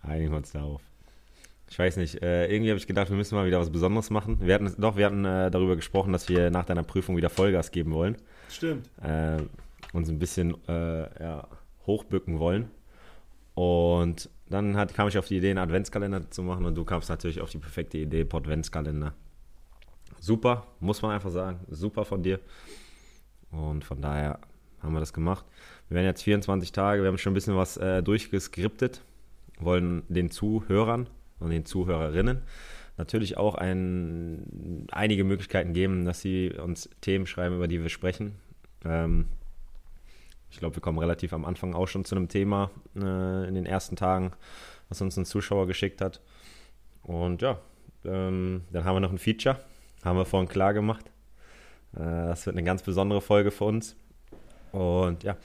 Einigen 0.00 0.30
wir 0.30 0.38
uns 0.38 0.52
darauf. 0.52 0.82
Ich 1.68 1.78
weiß 1.78 1.96
nicht, 1.96 2.22
äh, 2.22 2.46
irgendwie 2.46 2.70
habe 2.70 2.78
ich 2.78 2.86
gedacht, 2.86 3.10
wir 3.10 3.16
müssen 3.16 3.34
mal 3.34 3.46
wieder 3.46 3.58
was 3.58 3.70
Besonderes 3.70 4.10
machen. 4.10 4.38
Wir 4.40 4.54
hatten 4.54 4.72
doch, 4.78 4.96
wir 4.96 5.06
hatten 5.06 5.24
äh, 5.24 5.50
darüber 5.50 5.76
gesprochen, 5.76 6.12
dass 6.12 6.28
wir 6.28 6.50
nach 6.50 6.64
deiner 6.64 6.84
Prüfung 6.84 7.16
wieder 7.16 7.30
Vollgas 7.30 7.70
geben 7.72 7.92
wollen. 7.92 8.16
Stimmt. 8.48 8.88
Äh, 9.02 9.42
uns 9.92 10.08
ein 10.08 10.18
bisschen 10.18 10.56
äh, 10.68 11.22
ja, 11.22 11.48
hochbücken 11.86 12.38
wollen. 12.38 12.70
Und 13.54 14.30
dann 14.48 14.76
hat, 14.76 14.94
kam 14.94 15.08
ich 15.08 15.18
auf 15.18 15.26
die 15.26 15.38
Idee, 15.38 15.50
einen 15.50 15.58
Adventskalender 15.58 16.30
zu 16.30 16.42
machen 16.42 16.64
und 16.64 16.74
du 16.74 16.84
kamst 16.84 17.08
natürlich 17.08 17.40
auf 17.40 17.50
die 17.50 17.58
perfekte 17.58 17.98
Idee, 17.98 18.24
Podventskalender. 18.24 19.14
Super, 20.20 20.66
muss 20.80 21.02
man 21.02 21.12
einfach 21.12 21.30
sagen. 21.30 21.60
Super 21.68 22.04
von 22.04 22.22
dir. 22.22 22.40
Und 23.50 23.84
von 23.84 24.00
daher 24.00 24.38
haben 24.80 24.92
wir 24.92 25.00
das 25.00 25.12
gemacht. 25.12 25.44
Wir 25.88 25.96
werden 25.96 26.06
jetzt 26.06 26.22
24 26.22 26.72
Tage, 26.72 27.02
wir 27.02 27.08
haben 27.08 27.18
schon 27.18 27.32
ein 27.32 27.34
bisschen 27.34 27.56
was 27.56 27.76
äh, 27.76 28.02
durchgeskriptet, 28.02 29.02
wollen 29.58 30.02
den 30.08 30.30
Zuhörern 30.30 31.08
und 31.38 31.50
den 31.50 31.64
Zuhörerinnen 31.64 32.42
natürlich 32.96 33.36
auch 33.36 33.54
ein, 33.56 34.86
einige 34.90 35.24
Möglichkeiten 35.24 35.72
geben, 35.72 36.04
dass 36.04 36.20
sie 36.20 36.50
uns 36.50 36.88
Themen 37.00 37.26
schreiben, 37.26 37.56
über 37.56 37.68
die 37.68 37.82
wir 37.82 37.88
sprechen. 37.88 38.36
Ähm, 38.84 39.26
ich 40.50 40.58
glaube, 40.58 40.76
wir 40.76 40.82
kommen 40.82 40.98
relativ 40.98 41.32
am 41.32 41.44
Anfang 41.44 41.74
auch 41.74 41.86
schon 41.86 42.04
zu 42.04 42.14
einem 42.14 42.28
Thema 42.28 42.70
äh, 42.96 43.48
in 43.48 43.54
den 43.54 43.66
ersten 43.66 43.96
Tagen, 43.96 44.32
was 44.88 45.00
uns 45.00 45.16
ein 45.16 45.24
Zuschauer 45.24 45.66
geschickt 45.66 46.00
hat. 46.00 46.20
Und 47.02 47.42
ja, 47.42 47.58
ähm, 48.04 48.62
dann 48.72 48.84
haben 48.84 48.96
wir 48.96 49.00
noch 49.00 49.12
ein 49.12 49.18
Feature, 49.18 49.58
haben 50.04 50.16
wir 50.16 50.24
vorhin 50.24 50.48
klar 50.48 50.74
gemacht. 50.74 51.10
Äh, 51.94 52.00
das 52.00 52.46
wird 52.46 52.56
eine 52.56 52.64
ganz 52.64 52.82
besondere 52.82 53.20
Folge 53.20 53.50
für 53.50 53.64
uns. 53.64 53.96
Und 54.72 55.22
ja, 55.22 55.36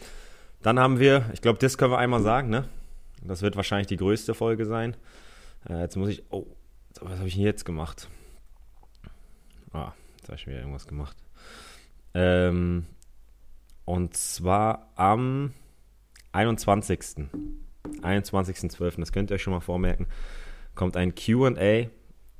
dann 0.61 0.79
haben 0.79 0.99
wir, 0.99 1.29
ich 1.33 1.41
glaube, 1.41 1.59
das 1.59 1.77
können 1.77 1.91
wir 1.91 1.97
einmal 1.97 2.21
sagen, 2.21 2.49
ne? 2.49 2.67
Das 3.23 3.41
wird 3.41 3.55
wahrscheinlich 3.55 3.87
die 3.87 3.97
größte 3.97 4.33
Folge 4.33 4.65
sein. 4.65 4.95
Äh, 5.69 5.81
jetzt 5.81 5.95
muss 5.95 6.09
ich. 6.09 6.23
Oh, 6.31 6.45
was 6.99 7.17
habe 7.17 7.27
ich 7.27 7.35
denn 7.35 7.43
jetzt 7.43 7.65
gemacht? 7.65 8.07
Ah, 9.73 9.93
jetzt 10.17 10.27
habe 10.27 10.35
ich 10.35 10.47
mir 10.47 10.57
irgendwas 10.57 10.87
gemacht. 10.87 11.15
Ähm, 12.13 12.85
und 13.85 14.15
zwar 14.15 14.91
am 14.95 15.53
21. 16.31 17.27
21.12., 18.01 18.99
das 18.99 19.11
könnt 19.11 19.31
ihr 19.31 19.35
euch 19.35 19.43
schon 19.43 19.53
mal 19.53 19.59
vormerken, 19.59 20.07
kommt 20.75 20.97
ein 20.97 21.15
QA. 21.15 21.87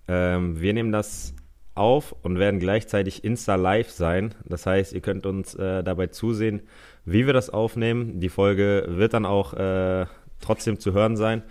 Ähm, 0.07 0.61
wir 0.61 0.73
nehmen 0.73 0.91
das 0.91 1.33
auf 1.73 2.15
und 2.21 2.37
werden 2.37 2.59
gleichzeitig 2.59 3.23
Insta 3.23 3.55
Live 3.55 3.89
sein. 3.89 4.35
Das 4.45 4.65
heißt, 4.65 4.93
ihr 4.93 5.01
könnt 5.01 5.25
uns 5.25 5.55
äh, 5.55 5.83
dabei 5.83 6.07
zusehen, 6.07 6.61
wie 7.05 7.25
wir 7.25 7.33
das 7.33 7.49
aufnehmen. 7.49 8.19
Die 8.19 8.29
Folge 8.29 8.85
wird 8.87 9.13
dann 9.13 9.25
auch 9.25 9.53
äh, 9.53 10.05
trotzdem 10.41 10.79
zu 10.79 10.93
hören 10.93 11.15
sein. 11.15 11.43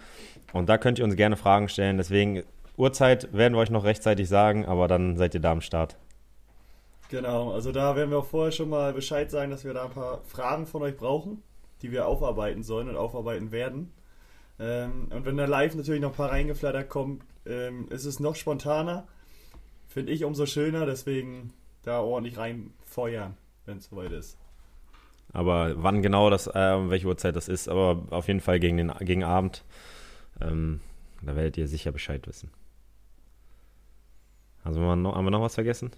Und 0.52 0.68
da 0.68 0.78
könnt 0.78 0.98
ihr 0.98 1.04
uns 1.04 1.16
gerne 1.16 1.36
Fragen 1.36 1.68
stellen. 1.68 1.96
Deswegen, 1.96 2.42
Uhrzeit 2.76 3.32
werden 3.32 3.54
wir 3.54 3.60
euch 3.60 3.70
noch 3.70 3.84
rechtzeitig 3.84 4.28
sagen, 4.28 4.66
aber 4.66 4.88
dann 4.88 5.16
seid 5.16 5.34
ihr 5.34 5.40
da 5.40 5.52
am 5.52 5.60
Start. 5.60 5.96
Genau, 7.10 7.50
also 7.50 7.72
da 7.72 7.96
werden 7.96 8.10
wir 8.10 8.18
auch 8.18 8.26
vorher 8.26 8.52
schon 8.52 8.68
mal 8.68 8.92
Bescheid 8.92 9.32
sagen, 9.32 9.50
dass 9.50 9.64
wir 9.64 9.74
da 9.74 9.84
ein 9.84 9.90
paar 9.90 10.22
Fragen 10.22 10.66
von 10.66 10.82
euch 10.82 10.96
brauchen, 10.96 11.42
die 11.82 11.90
wir 11.90 12.06
aufarbeiten 12.06 12.62
sollen 12.62 12.88
und 12.88 12.96
aufarbeiten 12.96 13.50
werden. 13.50 13.92
Ähm, 14.60 15.08
und 15.10 15.24
wenn 15.24 15.36
da 15.36 15.46
live 15.46 15.74
natürlich 15.74 16.00
noch 16.00 16.10
ein 16.10 16.16
paar 16.16 16.30
reingeflattert 16.30 16.88
kommt, 16.88 17.24
ähm, 17.46 17.88
ist 17.90 18.04
es 18.04 18.20
noch 18.20 18.36
spontaner. 18.36 19.08
Finde 19.88 20.12
ich 20.12 20.22
umso 20.22 20.46
schöner, 20.46 20.86
deswegen 20.86 21.52
da 21.82 22.00
ordentlich 22.00 22.38
reinfeuern, 22.38 23.36
wenn 23.66 23.78
es 23.78 23.86
soweit 23.86 24.12
ist. 24.12 24.38
Aber 25.32 25.82
wann 25.82 26.02
genau 26.02 26.30
das, 26.30 26.46
äh, 26.46 26.90
welche 26.90 27.08
Uhrzeit 27.08 27.34
das 27.34 27.48
ist, 27.48 27.68
aber 27.68 28.04
auf 28.10 28.28
jeden 28.28 28.40
Fall 28.40 28.60
gegen 28.60 28.76
den 28.76 28.92
gegen 29.00 29.24
Abend. 29.24 29.64
Ähm, 30.40 30.80
da 31.22 31.34
werdet 31.34 31.56
ihr 31.56 31.66
sicher 31.66 31.90
Bescheid 31.90 32.24
wissen. 32.28 32.50
Also 34.62 34.80
haben 34.80 35.02
wir 35.02 35.30
noch 35.30 35.42
was 35.42 35.54
vergessen? 35.54 35.90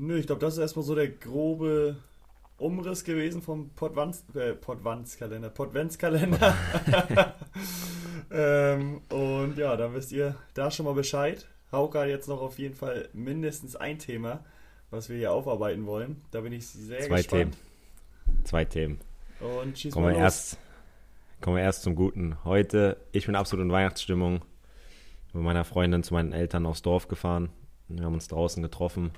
Nö, 0.00 0.16
ich 0.16 0.26
glaube, 0.26 0.40
das 0.40 0.54
ist 0.54 0.60
erstmal 0.60 0.84
so 0.84 0.94
der 0.94 1.08
grobe 1.08 1.96
Umriss 2.56 3.02
gewesen 3.02 3.42
vom 3.42 3.70
Podvanz, 3.70 4.24
äh, 4.34 4.54
Podvanzkalender, 4.54 5.50
Podventskalender. 5.50 6.54
ähm, 8.30 9.02
und 9.10 9.58
ja, 9.58 9.76
dann 9.76 9.94
wisst 9.94 10.12
ihr 10.12 10.36
da 10.54 10.70
schon 10.70 10.86
mal 10.86 10.94
Bescheid. 10.94 11.48
Hauke 11.72 11.98
hat 11.98 12.06
jetzt 12.06 12.28
noch 12.28 12.40
auf 12.40 12.60
jeden 12.60 12.76
Fall 12.76 13.08
mindestens 13.12 13.74
ein 13.74 13.98
Thema, 13.98 14.44
was 14.90 15.08
wir 15.08 15.16
hier 15.16 15.32
aufarbeiten 15.32 15.84
wollen. 15.84 16.22
Da 16.30 16.42
bin 16.42 16.52
ich 16.52 16.68
sehr 16.68 17.00
Zwei 17.00 17.16
gespannt. 17.16 17.56
Themen. 17.56 18.44
Zwei 18.44 18.64
Themen. 18.64 19.00
Und 19.40 19.76
schieß 19.76 19.92
Kommen 19.92 20.06
mal 20.06 20.12
wir 20.12 20.20
los. 20.20 20.22
erst 20.22 20.58
Kommen 21.40 21.56
wir 21.56 21.64
erst 21.64 21.82
zum 21.82 21.96
Guten. 21.96 22.36
Heute, 22.44 22.98
ich 23.10 23.26
bin 23.26 23.34
absolut 23.34 23.64
in 23.64 23.72
Weihnachtsstimmung. 23.72 24.42
Mit 25.32 25.42
meiner 25.42 25.64
Freundin 25.64 26.04
zu 26.04 26.14
meinen 26.14 26.32
Eltern 26.32 26.66
aufs 26.66 26.82
Dorf 26.82 27.08
gefahren. 27.08 27.50
Wir 27.88 28.04
haben 28.04 28.14
uns 28.14 28.28
draußen 28.28 28.62
getroffen. 28.62 29.10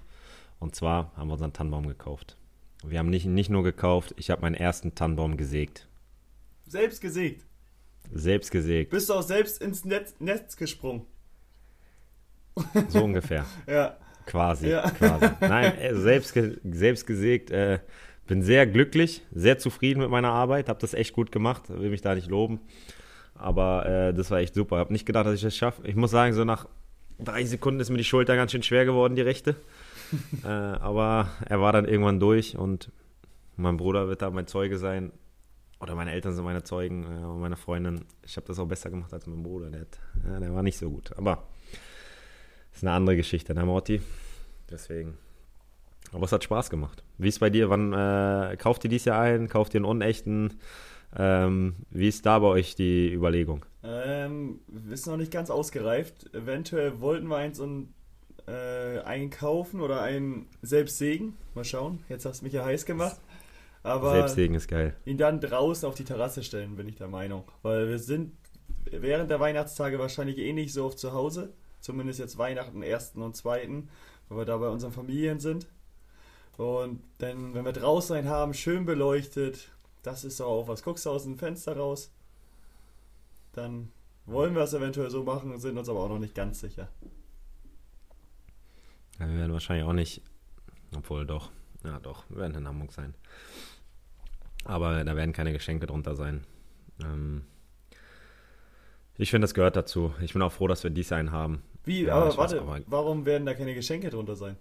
Und 0.61 0.75
zwar 0.76 1.12
haben 1.17 1.29
wir 1.29 1.33
unseren 1.33 1.52
Tannenbaum 1.52 1.88
gekauft. 1.88 2.37
Wir 2.85 2.99
haben 2.99 3.11
nicht, 3.11 3.26
nicht 3.26 3.50
nur 3.50 3.62
gekauft, 3.62 4.14
ich 4.17 4.31
habe 4.31 4.43
meinen 4.43 4.55
ersten 4.55 4.95
Tannenbaum 4.95 5.37
gesägt. 5.37 5.88
Selbst 6.67 7.00
gesägt. 7.00 7.45
Selbst 8.12 8.50
gesägt. 8.50 8.90
Bist 8.90 9.09
du 9.09 9.14
auch 9.14 9.23
selbst 9.23 9.61
ins 9.61 9.85
Netz, 9.85 10.14
Netz 10.19 10.57
gesprungen? 10.57 11.02
So 12.88 13.05
ungefähr. 13.05 13.45
ja. 13.67 13.97
Quasi, 14.26 14.69
Ja. 14.69 14.88
quasi. 14.90 15.26
Nein, 15.40 15.76
äh, 15.79 15.95
selbst, 15.95 16.38
selbst 16.64 17.07
gesägt. 17.07 17.50
Äh, 17.50 17.81
bin 18.26 18.43
sehr 18.43 18.67
glücklich, 18.67 19.23
sehr 19.33 19.59
zufrieden 19.59 20.00
mit 20.00 20.11
meiner 20.11 20.31
Arbeit. 20.31 20.69
Habe 20.69 20.79
das 20.81 20.95
echt 20.95 21.12
gut 21.14 21.33
gemacht, 21.33 21.69
will 21.69 21.90
mich 21.90 22.00
da 22.00 22.14
nicht 22.14 22.29
loben. 22.29 22.61
Aber 23.35 23.87
äh, 23.87 24.14
das 24.14 24.31
war 24.31 24.38
echt 24.38 24.55
super. 24.55 24.76
Habe 24.76 24.93
nicht 24.93 25.07
gedacht, 25.07 25.26
dass 25.26 25.35
ich 25.35 25.43
das 25.43 25.57
schaffe. 25.57 25.83
Ich 25.87 25.97
muss 25.97 26.11
sagen, 26.12 26.33
so 26.35 26.45
nach 26.45 26.69
drei 27.19 27.45
Sekunden 27.45 27.81
ist 27.81 27.90
mir 27.90 27.97
die 27.99 28.05
Schulter 28.05 28.37
ganz 28.37 28.52
schön 28.52 28.62
schwer 28.62 28.85
geworden, 28.85 29.17
die 29.17 29.23
rechte. 29.23 29.57
äh, 30.45 30.49
aber 30.49 31.29
er 31.47 31.61
war 31.61 31.73
dann 31.73 31.87
irgendwann 31.87 32.21
durch 32.21 32.57
und 32.57 32.90
mein 33.57 33.76
Bruder 33.76 34.09
wird 34.09 34.23
da 34.23 34.31
mein 34.31 34.47
Zeuge 34.47 34.79
sein. 34.79 35.12
oder 35.81 35.95
meine 35.95 36.12
Eltern 36.12 36.35
sind 36.35 36.45
meine 36.45 36.62
Zeugen, 36.62 37.05
äh, 37.05 37.26
meine 37.26 37.57
Freundin. 37.57 38.05
Ich 38.25 38.37
habe 38.37 38.47
das 38.47 38.59
auch 38.59 38.67
besser 38.67 38.90
gemacht 38.90 39.12
als 39.12 39.26
mein 39.26 39.43
Bruder. 39.43 39.71
Der, 39.71 39.83
hat, 39.83 39.99
ja, 40.26 40.40
der 40.40 40.55
war 40.55 40.62
nicht 40.62 40.79
so 40.79 40.90
gut. 40.90 41.17
Aber 41.17 41.45
ist 42.73 42.83
eine 42.85 42.93
andere 42.93 43.17
Geschichte, 43.17 43.55
ne, 43.55 43.64
Morty? 43.64 44.00
Deswegen. 44.71 45.19
Aber 46.12 46.25
es 46.25 46.33
hat 46.33 46.45
Spaß 46.45 46.71
gemacht. 46.71 47.02
Wie 47.19 47.29
ist 47.29 47.38
bei 47.38 47.50
dir? 47.50 47.71
Wann 47.71 47.93
äh, 47.93 48.57
kauft 48.57 48.85
ihr 48.85 48.90
dies 48.90 49.05
Jahr 49.05 49.21
ein? 49.21 49.49
Kauft 49.49 49.75
ihr 49.75 49.79
einen 49.79 49.85
unechten? 49.85 50.55
Ähm, 51.17 51.76
wie 51.90 52.09
ist 52.09 52.25
da 52.26 52.38
bei 52.38 52.47
euch 52.47 52.75
die 52.75 53.12
Überlegung? 53.12 53.64
Ähm, 53.83 54.61
ist 54.90 55.07
noch 55.07 55.17
nicht 55.17 55.33
ganz 55.33 55.50
ausgereift. 55.50 56.33
Eventuell 56.35 57.00
wollten 57.00 57.29
wir 57.29 57.37
eins 57.37 57.59
und 57.61 57.93
äh, 58.50 59.00
einkaufen 59.00 59.80
oder 59.80 60.02
einen 60.02 60.47
selbst 60.62 60.99
sägen. 60.99 61.37
Mal 61.54 61.64
schauen. 61.64 62.04
Jetzt 62.09 62.25
hast 62.25 62.40
du 62.40 62.45
mich 62.45 62.52
ja 62.52 62.64
heiß 62.64 62.85
gemacht. 62.85 63.21
Aber 63.83 64.12
Selbstsägen 64.12 64.57
ist 64.57 64.69
geil. 64.69 64.95
Ihn 65.07 65.16
dann 65.16 65.40
draußen 65.40 65.88
auf 65.88 65.95
die 65.95 66.04
Terrasse 66.04 66.42
stellen, 66.42 66.76
bin 66.76 66.88
ich 66.88 66.97
der 66.97 67.09
Meinung. 67.09 67.45
Weil 67.62 67.88
wir 67.88 67.99
sind 67.99 68.33
während 68.90 69.30
der 69.30 69.40
Weihnachtstage 69.40 69.99
wahrscheinlich 69.99 70.38
eh 70.38 70.52
nicht 70.52 70.73
so 70.73 70.85
oft 70.85 70.99
zu 70.99 71.12
Hause. 71.12 71.52
Zumindest 71.80 72.19
jetzt 72.19 72.37
Weihnachten, 72.37 72.83
ersten 72.83 73.23
und 73.23 73.37
zweiten, 73.37 73.88
weil 74.28 74.38
wir 74.38 74.45
da 74.45 74.59
bei 74.59 74.69
unseren 74.69 74.92
Familien 74.92 75.40
sind. 75.40 75.66
Und 76.59 77.02
dann, 77.19 77.54
wenn 77.54 77.64
wir 77.64 77.73
draußen 77.73 78.16
einen 78.16 78.28
haben, 78.28 78.52
schön 78.52 78.85
beleuchtet, 78.85 79.71
das 80.02 80.25
ist 80.25 80.40
doch 80.40 80.47
auch 80.47 80.69
was. 80.69 80.83
Guckst 80.83 81.07
du 81.07 81.11
aus 81.11 81.23
dem 81.23 81.38
Fenster 81.38 81.76
raus, 81.76 82.12
dann 83.52 83.90
wollen 84.26 84.54
wir 84.54 84.62
es 84.62 84.75
eventuell 84.75 85.09
so 85.09 85.23
machen, 85.23 85.59
sind 85.59 85.78
uns 85.78 85.88
aber 85.88 86.00
auch 86.00 86.09
noch 86.11 86.19
nicht 86.19 86.35
ganz 86.35 86.61
sicher. 86.61 86.88
Ja, 89.21 89.29
wir 89.29 89.39
werden 89.39 89.53
wahrscheinlich 89.53 89.87
auch 89.87 89.93
nicht, 89.93 90.23
obwohl 90.97 91.27
doch, 91.27 91.50
ja 91.85 92.00
doch, 92.00 92.25
wir 92.31 92.39
werden 92.39 92.57
in 92.57 92.67
Hamburg 92.67 92.93
sein. 92.93 93.15
Aber 94.65 95.05
da 95.05 95.15
werden 95.17 95.33
keine 95.33 95.53
Geschenke 95.53 95.87
drunter 95.87 96.17
sein. 96.17 96.45
Ähm, 97.03 97.45
ich 99.17 99.31
finde, 99.31 99.45
das 99.45 99.55
gehört 99.55 99.77
dazu. 99.77 100.15
Ich 100.23 100.33
bin 100.33 100.43
auch 100.43 100.53
froh, 100.53 100.67
dass 100.67 100.83
wir 100.83 100.91
dies 100.91 101.12
einen 101.12 101.31
haben. 101.31 101.62
Wie, 101.85 102.05
ja, 102.05 102.15
aber 102.15 102.37
warte, 102.37 102.57
weiß, 102.57 102.62
aber 102.62 102.81
warum 102.87 103.27
werden 103.27 103.47
da 103.47 103.55
keine 103.55 103.75
Geschenke 103.75 104.11
drunter 104.11 104.37
sein? 104.37 104.57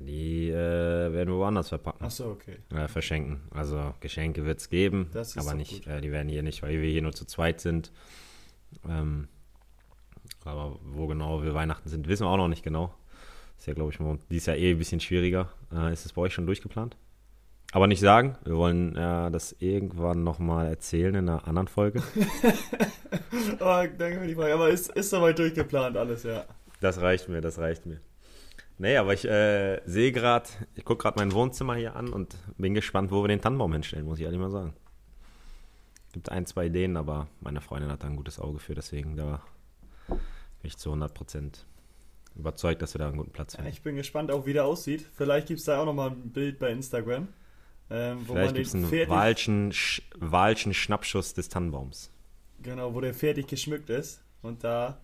Die 0.00 0.48
äh, 0.50 0.54
werden 0.54 1.28
wir 1.28 1.36
woanders 1.36 1.68
verpacken. 1.68 2.04
Achso, 2.04 2.30
okay. 2.30 2.58
Äh, 2.70 2.88
verschenken. 2.88 3.42
Also 3.50 3.94
Geschenke 4.00 4.44
wird 4.44 4.58
es 4.58 4.68
geben, 4.68 5.10
aber 5.36 5.54
nicht, 5.54 5.86
äh, 5.86 6.00
die 6.00 6.10
werden 6.10 6.28
hier 6.28 6.42
nicht, 6.42 6.62
weil 6.62 6.80
wir 6.80 6.90
hier 6.90 7.02
nur 7.02 7.12
zu 7.12 7.26
zweit 7.26 7.60
sind. 7.60 7.92
Ähm, 8.88 9.28
aber 10.44 10.78
wo 10.82 11.06
genau 11.06 11.42
wir 11.42 11.54
Weihnachten 11.54 11.88
sind, 11.88 12.08
wissen 12.08 12.24
wir 12.24 12.30
auch 12.30 12.36
noch 12.36 12.48
nicht 12.48 12.62
genau. 12.62 12.94
Ist 13.58 13.66
ja, 13.66 13.74
glaube 13.74 13.92
ich, 13.92 13.98
dieses 14.30 14.46
Jahr 14.46 14.56
eh 14.56 14.72
ein 14.72 14.78
bisschen 14.78 15.00
schwieriger. 15.00 15.48
Äh, 15.72 15.92
ist 15.92 16.04
es 16.04 16.12
bei 16.12 16.22
euch 16.22 16.34
schon 16.34 16.46
durchgeplant? 16.46 16.96
Aber 17.72 17.86
nicht 17.86 18.00
sagen, 18.00 18.36
wir 18.44 18.56
wollen 18.56 18.94
äh, 18.94 19.30
das 19.30 19.56
irgendwann 19.58 20.22
nochmal 20.22 20.68
erzählen 20.68 21.14
in 21.14 21.28
einer 21.28 21.48
anderen 21.48 21.66
Folge. 21.66 22.02
oh, 23.60 23.84
danke 23.98 24.20
für 24.20 24.26
die 24.26 24.34
Frage. 24.34 24.54
Aber 24.54 24.68
ist, 24.68 24.90
ist 24.92 25.10
soweit 25.10 25.38
durchgeplant 25.38 25.96
alles, 25.96 26.22
ja. 26.22 26.44
Das 26.80 27.00
reicht 27.00 27.28
mir, 27.28 27.40
das 27.40 27.58
reicht 27.58 27.86
mir. 27.86 28.00
Nee, 28.78 28.96
aber 28.96 29.14
ich 29.14 29.24
äh, 29.24 29.80
sehe 29.86 30.12
gerade, 30.12 30.48
ich 30.74 30.84
gucke 30.84 31.02
gerade 31.02 31.18
mein 31.18 31.32
Wohnzimmer 31.32 31.74
hier 31.74 31.96
an 31.96 32.08
und 32.12 32.36
bin 32.58 32.74
gespannt, 32.74 33.10
wo 33.10 33.22
wir 33.22 33.28
den 33.28 33.40
Tannenbaum 33.40 33.72
hinstellen, 33.72 34.04
muss 34.04 34.18
ich 34.18 34.24
ehrlich 34.24 34.40
mal 34.40 34.50
sagen. 34.50 34.74
Gibt 36.12 36.30
ein, 36.30 36.46
zwei 36.46 36.66
Ideen, 36.66 36.96
aber 36.96 37.28
meine 37.40 37.60
Freundin 37.60 37.90
hat 37.90 38.02
da 38.02 38.08
ein 38.08 38.16
gutes 38.16 38.38
Auge 38.38 38.58
für, 38.58 38.74
deswegen 38.74 39.16
da 39.16 39.42
bin 40.64 40.68
ich 40.70 40.78
zu 40.78 40.94
100% 40.94 41.58
überzeugt, 42.36 42.80
dass 42.80 42.94
wir 42.94 42.98
da 43.00 43.08
einen 43.08 43.18
guten 43.18 43.32
Platz 43.32 43.54
finden. 43.54 43.66
Ja, 43.66 43.72
ich 43.74 43.82
bin 43.82 43.96
gespannt 43.96 44.30
auch, 44.30 44.46
wie 44.46 44.54
der 44.54 44.64
aussieht. 44.64 45.04
Vielleicht 45.14 45.46
gibt 45.48 45.60
es 45.60 45.66
da 45.66 45.78
auch 45.78 45.84
nochmal 45.84 46.12
ein 46.12 46.30
Bild 46.30 46.58
bei 46.58 46.70
Instagram. 46.70 47.28
Ähm, 47.90 48.24
Vielleicht 48.24 48.54
gibt 48.54 48.66
es 48.68 48.74
einen 48.74 48.90
Walschen, 49.10 49.74
Walschen 50.16 50.72
Schnappschuss 50.72 51.34
des 51.34 51.50
Tannenbaums. 51.50 52.10
Genau, 52.62 52.94
wo 52.94 53.02
der 53.02 53.12
fertig 53.12 53.46
geschmückt 53.46 53.90
ist. 53.90 54.22
Und 54.40 54.64
da 54.64 54.96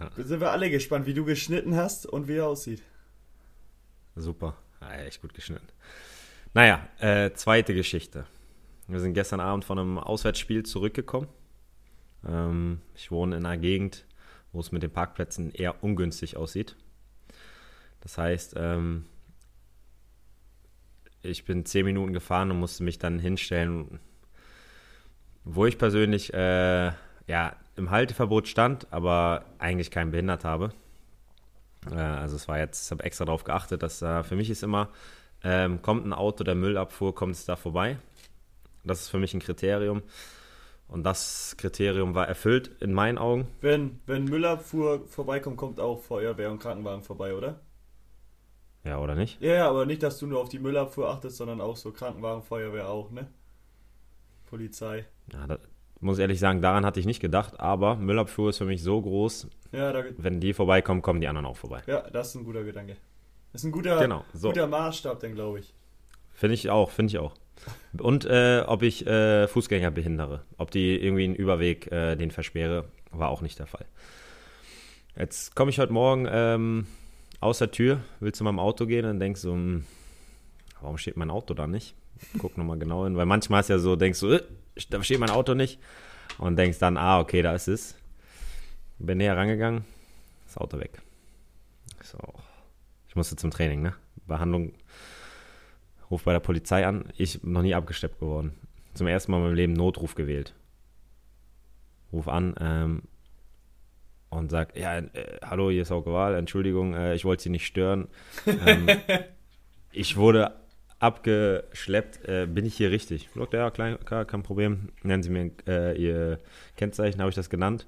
ja. 0.00 0.10
sind 0.16 0.40
wir 0.40 0.50
alle 0.50 0.70
gespannt, 0.70 1.04
wie 1.04 1.12
du 1.12 1.26
geschnitten 1.26 1.76
hast 1.76 2.06
und 2.06 2.26
wie 2.26 2.36
er 2.36 2.46
aussieht. 2.46 2.82
Super. 4.16 4.56
Ja, 4.80 4.94
echt 4.94 5.20
gut 5.20 5.34
geschnitten. 5.34 5.68
Naja, 6.54 6.88
äh, 7.00 7.32
zweite 7.34 7.74
Geschichte. 7.74 8.24
Wir 8.88 8.98
sind 8.98 9.12
gestern 9.12 9.40
Abend 9.40 9.66
von 9.66 9.78
einem 9.78 9.98
Auswärtsspiel 9.98 10.62
zurückgekommen. 10.62 11.28
Ähm, 12.26 12.80
ich 12.94 13.10
wohne 13.10 13.36
in 13.36 13.44
einer 13.44 13.58
Gegend, 13.58 14.06
wo 14.52 14.60
es 14.60 14.72
mit 14.72 14.82
den 14.82 14.90
Parkplätzen 14.90 15.50
eher 15.50 15.82
ungünstig 15.82 16.36
aussieht. 16.36 16.76
Das 18.00 18.18
heißt, 18.18 18.54
ähm, 18.56 19.06
ich 21.22 21.44
bin 21.44 21.66
zehn 21.66 21.84
Minuten 21.84 22.12
gefahren 22.12 22.50
und 22.50 22.58
musste 22.58 22.82
mich 22.82 22.98
dann 22.98 23.18
hinstellen, 23.18 24.00
wo 25.44 25.66
ich 25.66 25.78
persönlich 25.78 26.32
äh, 26.32 26.92
ja, 27.26 27.56
im 27.76 27.90
Halteverbot 27.90 28.48
stand, 28.48 28.92
aber 28.92 29.44
eigentlich 29.58 29.90
keinen 29.90 30.10
behindert 30.10 30.44
habe. 30.44 30.72
Äh, 31.90 31.94
also 31.94 32.36
es 32.36 32.48
war 32.48 32.58
jetzt, 32.58 32.86
ich 32.86 32.90
habe 32.90 33.04
extra 33.04 33.24
darauf 33.24 33.44
geachtet, 33.44 33.82
dass 33.82 34.02
äh, 34.02 34.22
für 34.22 34.36
mich 34.36 34.50
ist 34.50 34.62
immer, 34.62 34.88
ähm, 35.42 35.82
kommt 35.82 36.06
ein 36.06 36.12
Auto 36.12 36.44
der 36.44 36.54
Müllabfuhr, 36.54 37.14
kommt 37.14 37.34
es 37.34 37.44
da 37.44 37.56
vorbei. 37.56 37.98
Das 38.84 39.02
ist 39.02 39.08
für 39.08 39.18
mich 39.18 39.34
ein 39.34 39.40
Kriterium. 39.40 40.02
Und 40.90 41.04
das 41.04 41.54
Kriterium 41.56 42.16
war 42.16 42.26
erfüllt 42.26 42.72
in 42.80 42.92
meinen 42.92 43.16
Augen. 43.16 43.46
Wenn, 43.60 44.00
wenn 44.06 44.24
Müllabfuhr 44.24 45.06
vorbeikommt, 45.06 45.56
kommt 45.56 45.78
auch 45.78 46.00
Feuerwehr 46.00 46.50
und 46.50 46.58
Krankenwagen 46.58 47.04
vorbei, 47.04 47.34
oder? 47.34 47.60
Ja, 48.84 48.98
oder 48.98 49.14
nicht? 49.14 49.40
Ja, 49.40 49.68
aber 49.68 49.86
nicht, 49.86 50.02
dass 50.02 50.18
du 50.18 50.26
nur 50.26 50.40
auf 50.40 50.48
die 50.48 50.58
Müllabfuhr 50.58 51.08
achtest, 51.08 51.36
sondern 51.36 51.60
auch 51.60 51.76
so 51.76 51.92
Krankenwagen, 51.92 52.42
Feuerwehr 52.42 52.88
auch, 52.88 53.10
ne? 53.12 53.28
Polizei. 54.46 55.06
Ja, 55.32 55.46
da, 55.46 55.58
muss 56.00 56.18
ehrlich 56.18 56.40
sagen, 56.40 56.60
daran 56.60 56.84
hatte 56.84 56.98
ich 56.98 57.06
nicht 57.06 57.20
gedacht, 57.20 57.60
aber 57.60 57.94
Müllabfuhr 57.94 58.50
ist 58.50 58.58
für 58.58 58.64
mich 58.64 58.82
so 58.82 59.00
groß. 59.00 59.46
Ja, 59.70 59.92
da, 59.92 60.02
wenn 60.16 60.40
die 60.40 60.52
vorbeikommen, 60.52 61.02
kommen 61.02 61.20
die 61.20 61.28
anderen 61.28 61.46
auch 61.46 61.56
vorbei. 61.56 61.82
Ja, 61.86 62.10
das 62.10 62.30
ist 62.30 62.34
ein 62.34 62.44
guter 62.44 62.64
Gedanke. 62.64 62.96
Das 63.52 63.62
ist 63.62 63.66
ein 63.66 63.72
guter, 63.72 64.00
genau, 64.00 64.24
so. 64.32 64.48
guter 64.48 64.66
Maßstab, 64.66 65.20
dann 65.20 65.34
glaube 65.34 65.60
ich. 65.60 65.72
Finde 66.32 66.54
ich 66.54 66.68
auch, 66.68 66.90
finde 66.90 67.10
ich 67.10 67.18
auch. 67.18 67.34
Und 67.98 68.24
äh, 68.24 68.62
ob 68.66 68.82
ich 68.82 69.06
äh, 69.06 69.48
Fußgänger 69.48 69.90
behindere, 69.90 70.42
ob 70.58 70.70
die 70.70 70.96
irgendwie 70.96 71.24
einen 71.24 71.34
Überweg 71.34 71.90
äh, 71.90 72.16
den 72.16 72.30
versperre, 72.30 72.84
war 73.10 73.30
auch 73.30 73.42
nicht 73.42 73.58
der 73.58 73.66
Fall. 73.66 73.86
Jetzt 75.16 75.56
komme 75.56 75.70
ich 75.70 75.78
heute 75.78 75.92
Morgen 75.92 76.26
ähm, 76.30 76.86
aus 77.40 77.58
der 77.58 77.70
Tür, 77.70 78.00
will 78.20 78.32
zu 78.32 78.44
meinem 78.44 78.60
Auto 78.60 78.86
gehen 78.86 79.04
und 79.06 79.18
denkst 79.18 79.40
so, 79.40 79.52
hm, 79.52 79.84
warum 80.80 80.98
steht 80.98 81.16
mein 81.16 81.30
Auto 81.30 81.54
da 81.54 81.66
nicht? 81.66 81.94
Guck 82.38 82.56
nochmal 82.56 82.78
genau 82.78 83.04
hin, 83.04 83.16
weil 83.16 83.26
manchmal 83.26 83.60
ist 83.60 83.68
ja 83.68 83.78
so, 83.78 83.96
denkst 83.96 84.20
du, 84.20 84.32
äh, 84.32 84.42
da 84.90 85.02
steht 85.02 85.18
mein 85.18 85.30
Auto 85.30 85.54
nicht 85.54 85.80
und 86.38 86.56
denkst 86.56 86.78
dann, 86.78 86.96
ah, 86.96 87.20
okay, 87.20 87.42
da 87.42 87.54
ist 87.54 87.68
es. 87.68 87.96
Bin 88.98 89.18
näher 89.18 89.36
rangegangen, 89.36 89.84
das 90.46 90.58
Auto 90.58 90.78
weg. 90.78 91.00
So, 92.02 92.18
ich 93.08 93.16
musste 93.16 93.36
zum 93.36 93.50
Training, 93.50 93.82
ne? 93.82 93.94
Behandlung, 94.26 94.72
ruf 96.10 96.24
bei 96.24 96.32
der 96.32 96.40
Polizei 96.40 96.86
an, 96.86 97.04
ich 97.16 97.42
noch 97.42 97.62
nie 97.62 97.74
abgesteppt 97.74 98.18
geworden. 98.18 98.52
Zum 98.94 99.06
ersten 99.06 99.30
Mal 99.32 99.38
in 99.38 99.44
meinem 99.44 99.54
Leben 99.54 99.72
Notruf 99.72 100.14
gewählt. 100.14 100.54
Ruf 102.12 102.28
an, 102.28 102.54
ähm, 102.60 103.02
und 104.30 104.50
sagt, 104.50 104.76
ja, 104.76 104.98
äh, 104.98 105.08
hallo, 105.42 105.70
hier 105.70 105.82
ist 105.82 105.90
Hauke 105.90 106.12
Wahl, 106.12 106.34
Entschuldigung, 106.34 106.94
äh, 106.94 107.14
ich 107.14 107.24
wollte 107.24 107.42
Sie 107.42 107.50
nicht 107.50 107.66
stören. 107.66 108.08
Ähm, 108.46 108.88
ich 109.92 110.16
wurde 110.16 110.54
abgeschleppt, 111.00 112.28
äh, 112.28 112.46
bin 112.46 112.64
ich 112.64 112.76
hier 112.76 112.90
richtig? 112.90 113.26
Ich 113.26 113.34
sagte, 113.34 113.56
ja, 113.56 113.70
klein, 113.70 113.98
klar, 114.04 114.24
kein 114.24 114.42
Problem, 114.42 114.90
nennen 115.02 115.22
Sie 115.22 115.30
mir 115.30 115.50
äh, 115.66 116.00
Ihr 116.00 116.38
Kennzeichen, 116.76 117.20
habe 117.20 117.30
ich 117.30 117.34
das 117.34 117.50
genannt. 117.50 117.86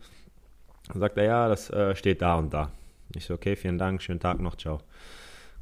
Dann 0.89 1.01
sagt 1.01 1.17
er, 1.17 1.25
ja, 1.25 1.49
das 1.49 1.71
äh, 1.71 1.95
steht 1.95 2.23
da 2.23 2.35
und 2.35 2.53
da. 2.53 2.73
Ich 3.15 3.27
so, 3.27 3.35
okay, 3.35 3.55
vielen 3.55 3.79
Dank, 3.79 4.03
schönen 4.03 4.21
Tag 4.21 4.41
noch, 4.41 4.57
ciao. 4.57 4.81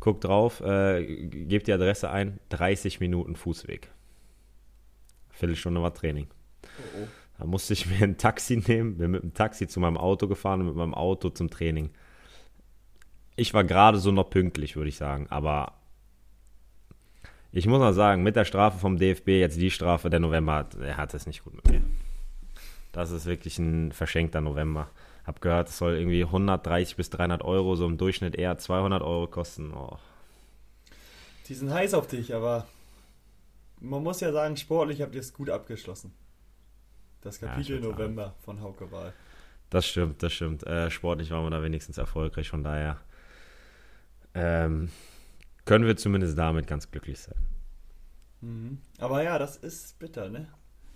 Guck 0.00 0.20
drauf, 0.22 0.60
äh, 0.60 1.04
gebt 1.26 1.66
die 1.66 1.72
Adresse 1.72 2.10
ein, 2.10 2.40
30 2.48 3.00
Minuten 3.00 3.36
Fußweg. 3.36 3.90
Viertelstunde 5.30 5.82
war 5.82 5.94
Training. 5.94 6.26
Oh, 6.64 7.02
oh. 7.02 7.08
Da 7.38 7.46
musste 7.46 7.74
ich 7.74 7.86
mir 7.90 8.02
ein 8.04 8.16
Taxi 8.16 8.56
nehmen, 8.56 8.96
bin 8.96 9.10
mit 9.10 9.22
dem 9.22 9.34
Taxi 9.34 9.68
zu 9.68 9.80
meinem 9.80 9.96
Auto 9.96 10.26
gefahren 10.26 10.60
und 10.60 10.68
mit 10.68 10.76
meinem 10.76 10.94
Auto 10.94 11.28
zum 11.30 11.50
Training. 11.50 11.90
Ich 13.36 13.54
war 13.54 13.64
gerade 13.64 13.98
so 13.98 14.10
noch 14.10 14.28
pünktlich, 14.28 14.76
würde 14.76 14.88
ich 14.88 14.96
sagen, 14.96 15.26
aber 15.30 15.74
ich 17.52 17.66
muss 17.66 17.80
noch 17.80 17.92
sagen, 17.92 18.22
mit 18.22 18.36
der 18.36 18.44
Strafe 18.44 18.78
vom 18.78 18.98
DFB, 18.98 19.28
jetzt 19.28 19.58
die 19.58 19.70
Strafe, 19.70 20.08
der 20.08 20.20
November, 20.20 20.54
hat, 20.54 20.74
er 20.76 20.96
hat 20.96 21.14
es 21.14 21.26
nicht 21.26 21.42
gut 21.42 21.56
mit 21.56 21.68
mir. 21.68 21.82
Das 22.92 23.10
ist 23.10 23.26
wirklich 23.26 23.58
ein 23.58 23.92
verschenkter 23.92 24.40
November. 24.40 24.88
Hab 25.24 25.40
gehört, 25.40 25.68
es 25.68 25.78
soll 25.78 25.96
irgendwie 25.96 26.24
130 26.24 26.96
bis 26.96 27.10
300 27.10 27.42
Euro, 27.42 27.76
so 27.76 27.86
im 27.86 27.98
Durchschnitt 27.98 28.34
eher 28.34 28.58
200 28.58 29.02
Euro 29.02 29.26
kosten. 29.26 29.72
Oh. 29.74 29.98
Die 31.48 31.54
sind 31.54 31.72
heiß 31.72 31.94
auf 31.94 32.06
dich, 32.06 32.34
aber 32.34 32.66
man 33.80 34.02
muss 34.02 34.20
ja 34.20 34.32
sagen, 34.32 34.56
sportlich 34.56 35.02
habt 35.02 35.14
ihr 35.14 35.20
es 35.20 35.32
gut 35.32 35.50
abgeschlossen. 35.50 36.12
Das 37.22 37.40
Kapitel 37.40 37.82
ja, 37.82 37.88
November 37.88 38.24
sagen. 38.24 38.36
von 38.44 38.60
Hauke 38.62 38.90
Wahl. 38.92 39.12
Das 39.68 39.86
stimmt, 39.86 40.22
das 40.22 40.32
stimmt. 40.32 40.66
Äh, 40.66 40.90
sportlich 40.90 41.30
waren 41.30 41.44
wir 41.44 41.50
da 41.50 41.62
wenigstens 41.62 41.98
erfolgreich, 41.98 42.48
von 42.48 42.64
daher 42.64 42.98
ähm, 44.34 44.90
können 45.64 45.86
wir 45.86 45.96
zumindest 45.96 46.36
damit 46.38 46.66
ganz 46.66 46.90
glücklich 46.90 47.18
sein. 47.20 47.36
Mhm. 48.40 48.78
Aber 48.98 49.22
ja, 49.22 49.38
das 49.38 49.56
ist 49.56 49.98
bitter, 49.98 50.28
ne? 50.28 50.48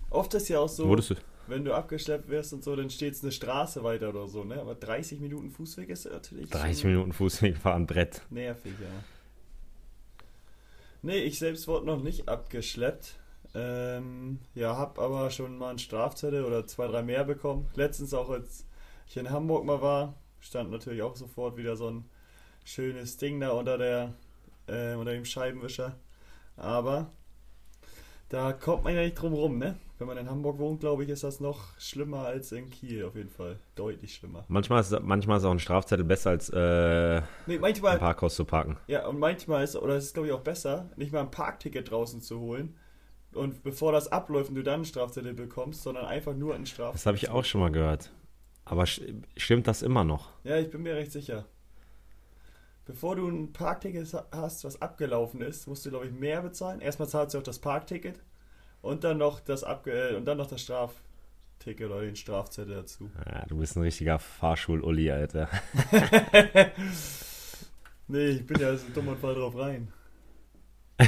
Oft 0.09 0.33
ist 0.33 0.49
ja 0.49 0.59
auch 0.59 0.69
so, 0.69 0.87
Wurdest 0.87 1.11
du? 1.11 1.15
Wenn 1.47 1.65
du 1.65 1.73
abgeschleppt 1.73 2.29
wirst 2.29 2.53
und 2.53 2.63
so, 2.63 2.75
dann 2.75 2.89
steht 2.89 3.21
eine 3.21 3.31
Straße 3.31 3.83
weiter 3.83 4.09
oder 4.09 4.27
so, 4.27 4.43
ne? 4.43 4.59
Aber 4.59 4.75
30 4.75 5.19
Minuten 5.19 5.51
Fußweg 5.51 5.89
ist 5.89 6.05
natürlich 6.05 6.49
30 6.49 6.81
schon 6.81 6.91
Minuten 6.91 7.13
Fußweg 7.13 7.57
fahren, 7.57 7.85
Brett. 7.85 8.21
nervig, 8.29 8.73
ja. 8.81 8.87
Nee, 11.01 11.19
ich 11.19 11.37
selbst 11.37 11.67
wurde 11.67 11.85
noch 11.85 12.01
nicht 12.01 12.27
abgeschleppt. 12.27 13.15
Ähm, 13.53 14.39
ja, 14.53 14.75
hab 14.75 14.99
aber 14.99 15.29
schon 15.29 15.57
mal 15.57 15.69
einen 15.69 15.79
Strafzettel 15.79 16.43
oder 16.43 16.65
zwei, 16.65 16.87
drei 16.87 17.03
mehr 17.03 17.23
bekommen. 17.23 17.69
Letztens 17.75 18.13
auch, 18.13 18.29
als 18.29 18.65
ich 19.07 19.15
in 19.15 19.29
Hamburg 19.29 19.65
mal 19.65 19.81
war, 19.81 20.15
stand 20.39 20.71
natürlich 20.71 21.03
auch 21.03 21.15
sofort 21.15 21.57
wieder 21.57 21.75
so 21.75 21.89
ein 21.89 22.05
schönes 22.65 23.17
Ding 23.17 23.39
da 23.39 23.51
unter 23.51 23.77
der, 23.77 24.13
äh, 24.67 24.95
unter 24.95 25.13
dem 25.13 25.25
Scheibenwischer. 25.25 25.95
Aber 26.57 27.11
da 28.35 28.51
kommt 28.53 28.83
man 28.83 28.93
ja 28.93 29.01
nicht 29.01 29.15
drum 29.15 29.33
rum, 29.33 29.57
ne? 29.57 29.75
Wenn 29.97 30.07
man 30.07 30.17
in 30.17 30.29
Hamburg 30.29 30.57
wohnt, 30.59 30.81
glaube 30.81 31.05
ich, 31.05 31.09
ist 31.09 31.23
das 31.23 31.39
noch 31.39 31.69
schlimmer 31.79 32.25
als 32.25 32.51
in 32.51 32.69
Kiel 32.69 33.05
auf 33.05 33.15
jeden 33.15 33.29
Fall. 33.29 33.57
Deutlich 33.75 34.13
schlimmer. 34.13 34.43
Manchmal 34.49 34.81
ist, 34.81 34.91
manchmal 35.01 35.37
ist 35.37 35.45
auch 35.45 35.51
ein 35.51 35.59
Strafzettel 35.59 36.03
besser 36.03 36.31
als 36.31 36.49
äh, 36.49 37.21
Nee, 37.45 37.55
im 37.55 37.61
manchmal, 37.61 37.97
Parkhaus 37.97 38.35
zu 38.35 38.43
parken. 38.43 38.77
ja, 38.87 39.07
und 39.07 39.19
manchmal 39.19 39.63
ist, 39.63 39.77
oder 39.77 39.95
es 39.95 40.05
ist 40.07 40.13
glaube 40.13 40.27
ich 40.27 40.33
auch 40.33 40.41
besser, 40.41 40.89
nicht 40.97 41.13
mal 41.13 41.21
ein 41.21 41.31
Parkticket 41.31 41.89
draußen 41.89 42.19
zu 42.21 42.39
holen. 42.41 42.75
Und 43.33 43.63
bevor 43.63 43.93
das 43.93 44.09
abläuft 44.11 44.49
und 44.49 44.55
du 44.55 44.63
dann 44.63 44.75
einen 44.75 44.85
Strafzettel 44.85 45.33
bekommst, 45.33 45.83
sondern 45.83 46.05
einfach 46.05 46.33
nur 46.33 46.55
einen 46.55 46.65
Strafzettel. 46.65 46.93
Das 46.93 47.05
habe 47.05 47.15
ich 47.17 47.29
auch 47.29 47.45
schon 47.45 47.61
mal 47.61 47.71
gehört. 47.71 48.11
Aber 48.65 48.85
stimmt 48.85 49.67
das 49.67 49.81
immer 49.81 50.03
noch? 50.03 50.29
Ja, 50.43 50.57
ich 50.57 50.69
bin 50.69 50.83
mir 50.83 50.95
recht 50.95 51.11
sicher. 51.13 51.45
Bevor 52.85 53.15
du 53.15 53.27
ein 53.27 53.51
Parkticket 53.51 54.13
ha- 54.13 54.25
hast, 54.31 54.63
was 54.63 54.81
abgelaufen 54.81 55.41
ist, 55.41 55.67
musst 55.67 55.85
du, 55.85 55.89
glaube 55.89 56.05
ich, 56.05 56.11
mehr 56.11 56.41
bezahlen. 56.41 56.81
Erstmal 56.81 57.09
zahlst 57.09 57.33
du 57.33 57.39
auch 57.39 57.43
das 57.43 57.59
Parkticket 57.59 58.21
und 58.81 59.03
dann 59.03 59.17
noch 59.17 59.39
das 59.39 59.63
Abge 59.63 59.91
äh, 60.11 60.15
und 60.15 60.25
dann 60.25 60.37
noch 60.37 60.47
das 60.47 60.61
Strafticket 60.61 61.89
oder 61.89 62.01
den 62.01 62.15
Strafzettel 62.15 62.75
dazu. 62.75 63.09
Ja, 63.25 63.45
du 63.47 63.57
bist 63.57 63.75
ein 63.75 63.81
richtiger 63.81 64.19
Fahrschul-Uli, 64.19 65.11
Alter. 65.11 65.49
Nee, 68.07 68.27
ich 68.27 68.45
bin 68.45 68.59
ja 68.61 68.77
so 68.77 68.85
dumm 68.93 69.07
und 69.07 69.17
fall 69.19 69.33
drauf 69.33 69.57
rein. 69.57 69.91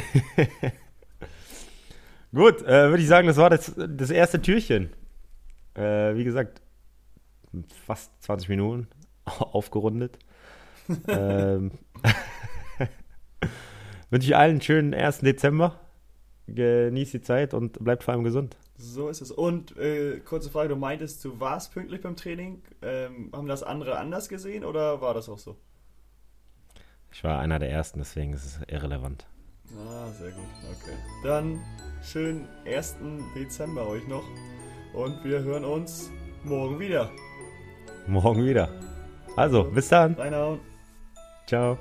Gut, 2.34 2.62
äh, 2.64 2.90
würde 2.90 3.02
ich 3.04 3.08
sagen, 3.08 3.28
das 3.28 3.38
war 3.38 3.50
das, 3.52 3.72
das 3.78 4.10
erste 4.10 4.42
Türchen. 4.42 4.90
Äh, 5.76 6.16
wie 6.16 6.24
gesagt, 6.24 6.62
fast 7.86 8.12
20 8.24 8.50
Minuten 8.50 8.88
aufgerundet. 9.26 10.18
Ähm, 11.08 11.72
wünsche 14.10 14.28
ich 14.28 14.36
allen 14.36 14.52
einen 14.52 14.62
schönen 14.62 14.94
1. 14.94 15.20
Dezember. 15.20 15.80
Genießt 16.48 17.14
die 17.14 17.22
Zeit 17.22 17.54
und 17.54 17.84
bleibt 17.84 18.04
vor 18.04 18.14
allem 18.14 18.24
gesund. 18.24 18.56
So 18.78 19.10
ist 19.10 19.22
es. 19.22 19.32
Und 19.32 19.76
äh, 19.78 20.20
kurze 20.20 20.50
Frage, 20.50 20.70
du 20.70 20.76
meintest, 20.76 21.26
du 21.26 21.40
warst 21.40 21.74
pünktlich 21.74 22.02
beim 22.02 22.16
Training. 22.16 22.62
Ähm, 22.82 23.32
haben 23.34 23.48
das 23.48 23.64
andere 23.64 23.98
anders 23.98 24.30
gesehen 24.30 24.64
oder 24.64 25.02
war 25.02 25.14
das 25.14 25.28
auch 25.28 25.40
so? 25.40 25.58
Ich 27.12 27.24
war 27.24 27.40
einer 27.40 27.60
der 27.60 27.72
Ersten, 27.72 28.00
deswegen 28.00 28.34
ist 28.34 28.46
es 28.46 28.60
irrelevant. 28.68 29.26
Ah, 29.76 30.10
sehr 30.12 30.32
gut. 30.32 30.44
Okay. 30.72 30.96
Dann 31.24 31.60
schönen 32.02 32.48
1. 32.66 32.98
Dezember 33.36 33.88
euch 33.88 34.08
noch 34.08 34.24
und 34.94 35.24
wir 35.24 35.42
hören 35.42 35.66
uns 35.66 36.10
morgen 36.44 36.80
wieder. 36.80 37.10
Morgen 38.08 38.46
wieder. 38.46 38.70
Also, 39.36 39.64
bis 39.64 39.90
dann. 39.90 40.14
Reinhauen. 40.14 40.60
Ciao. 41.48 41.80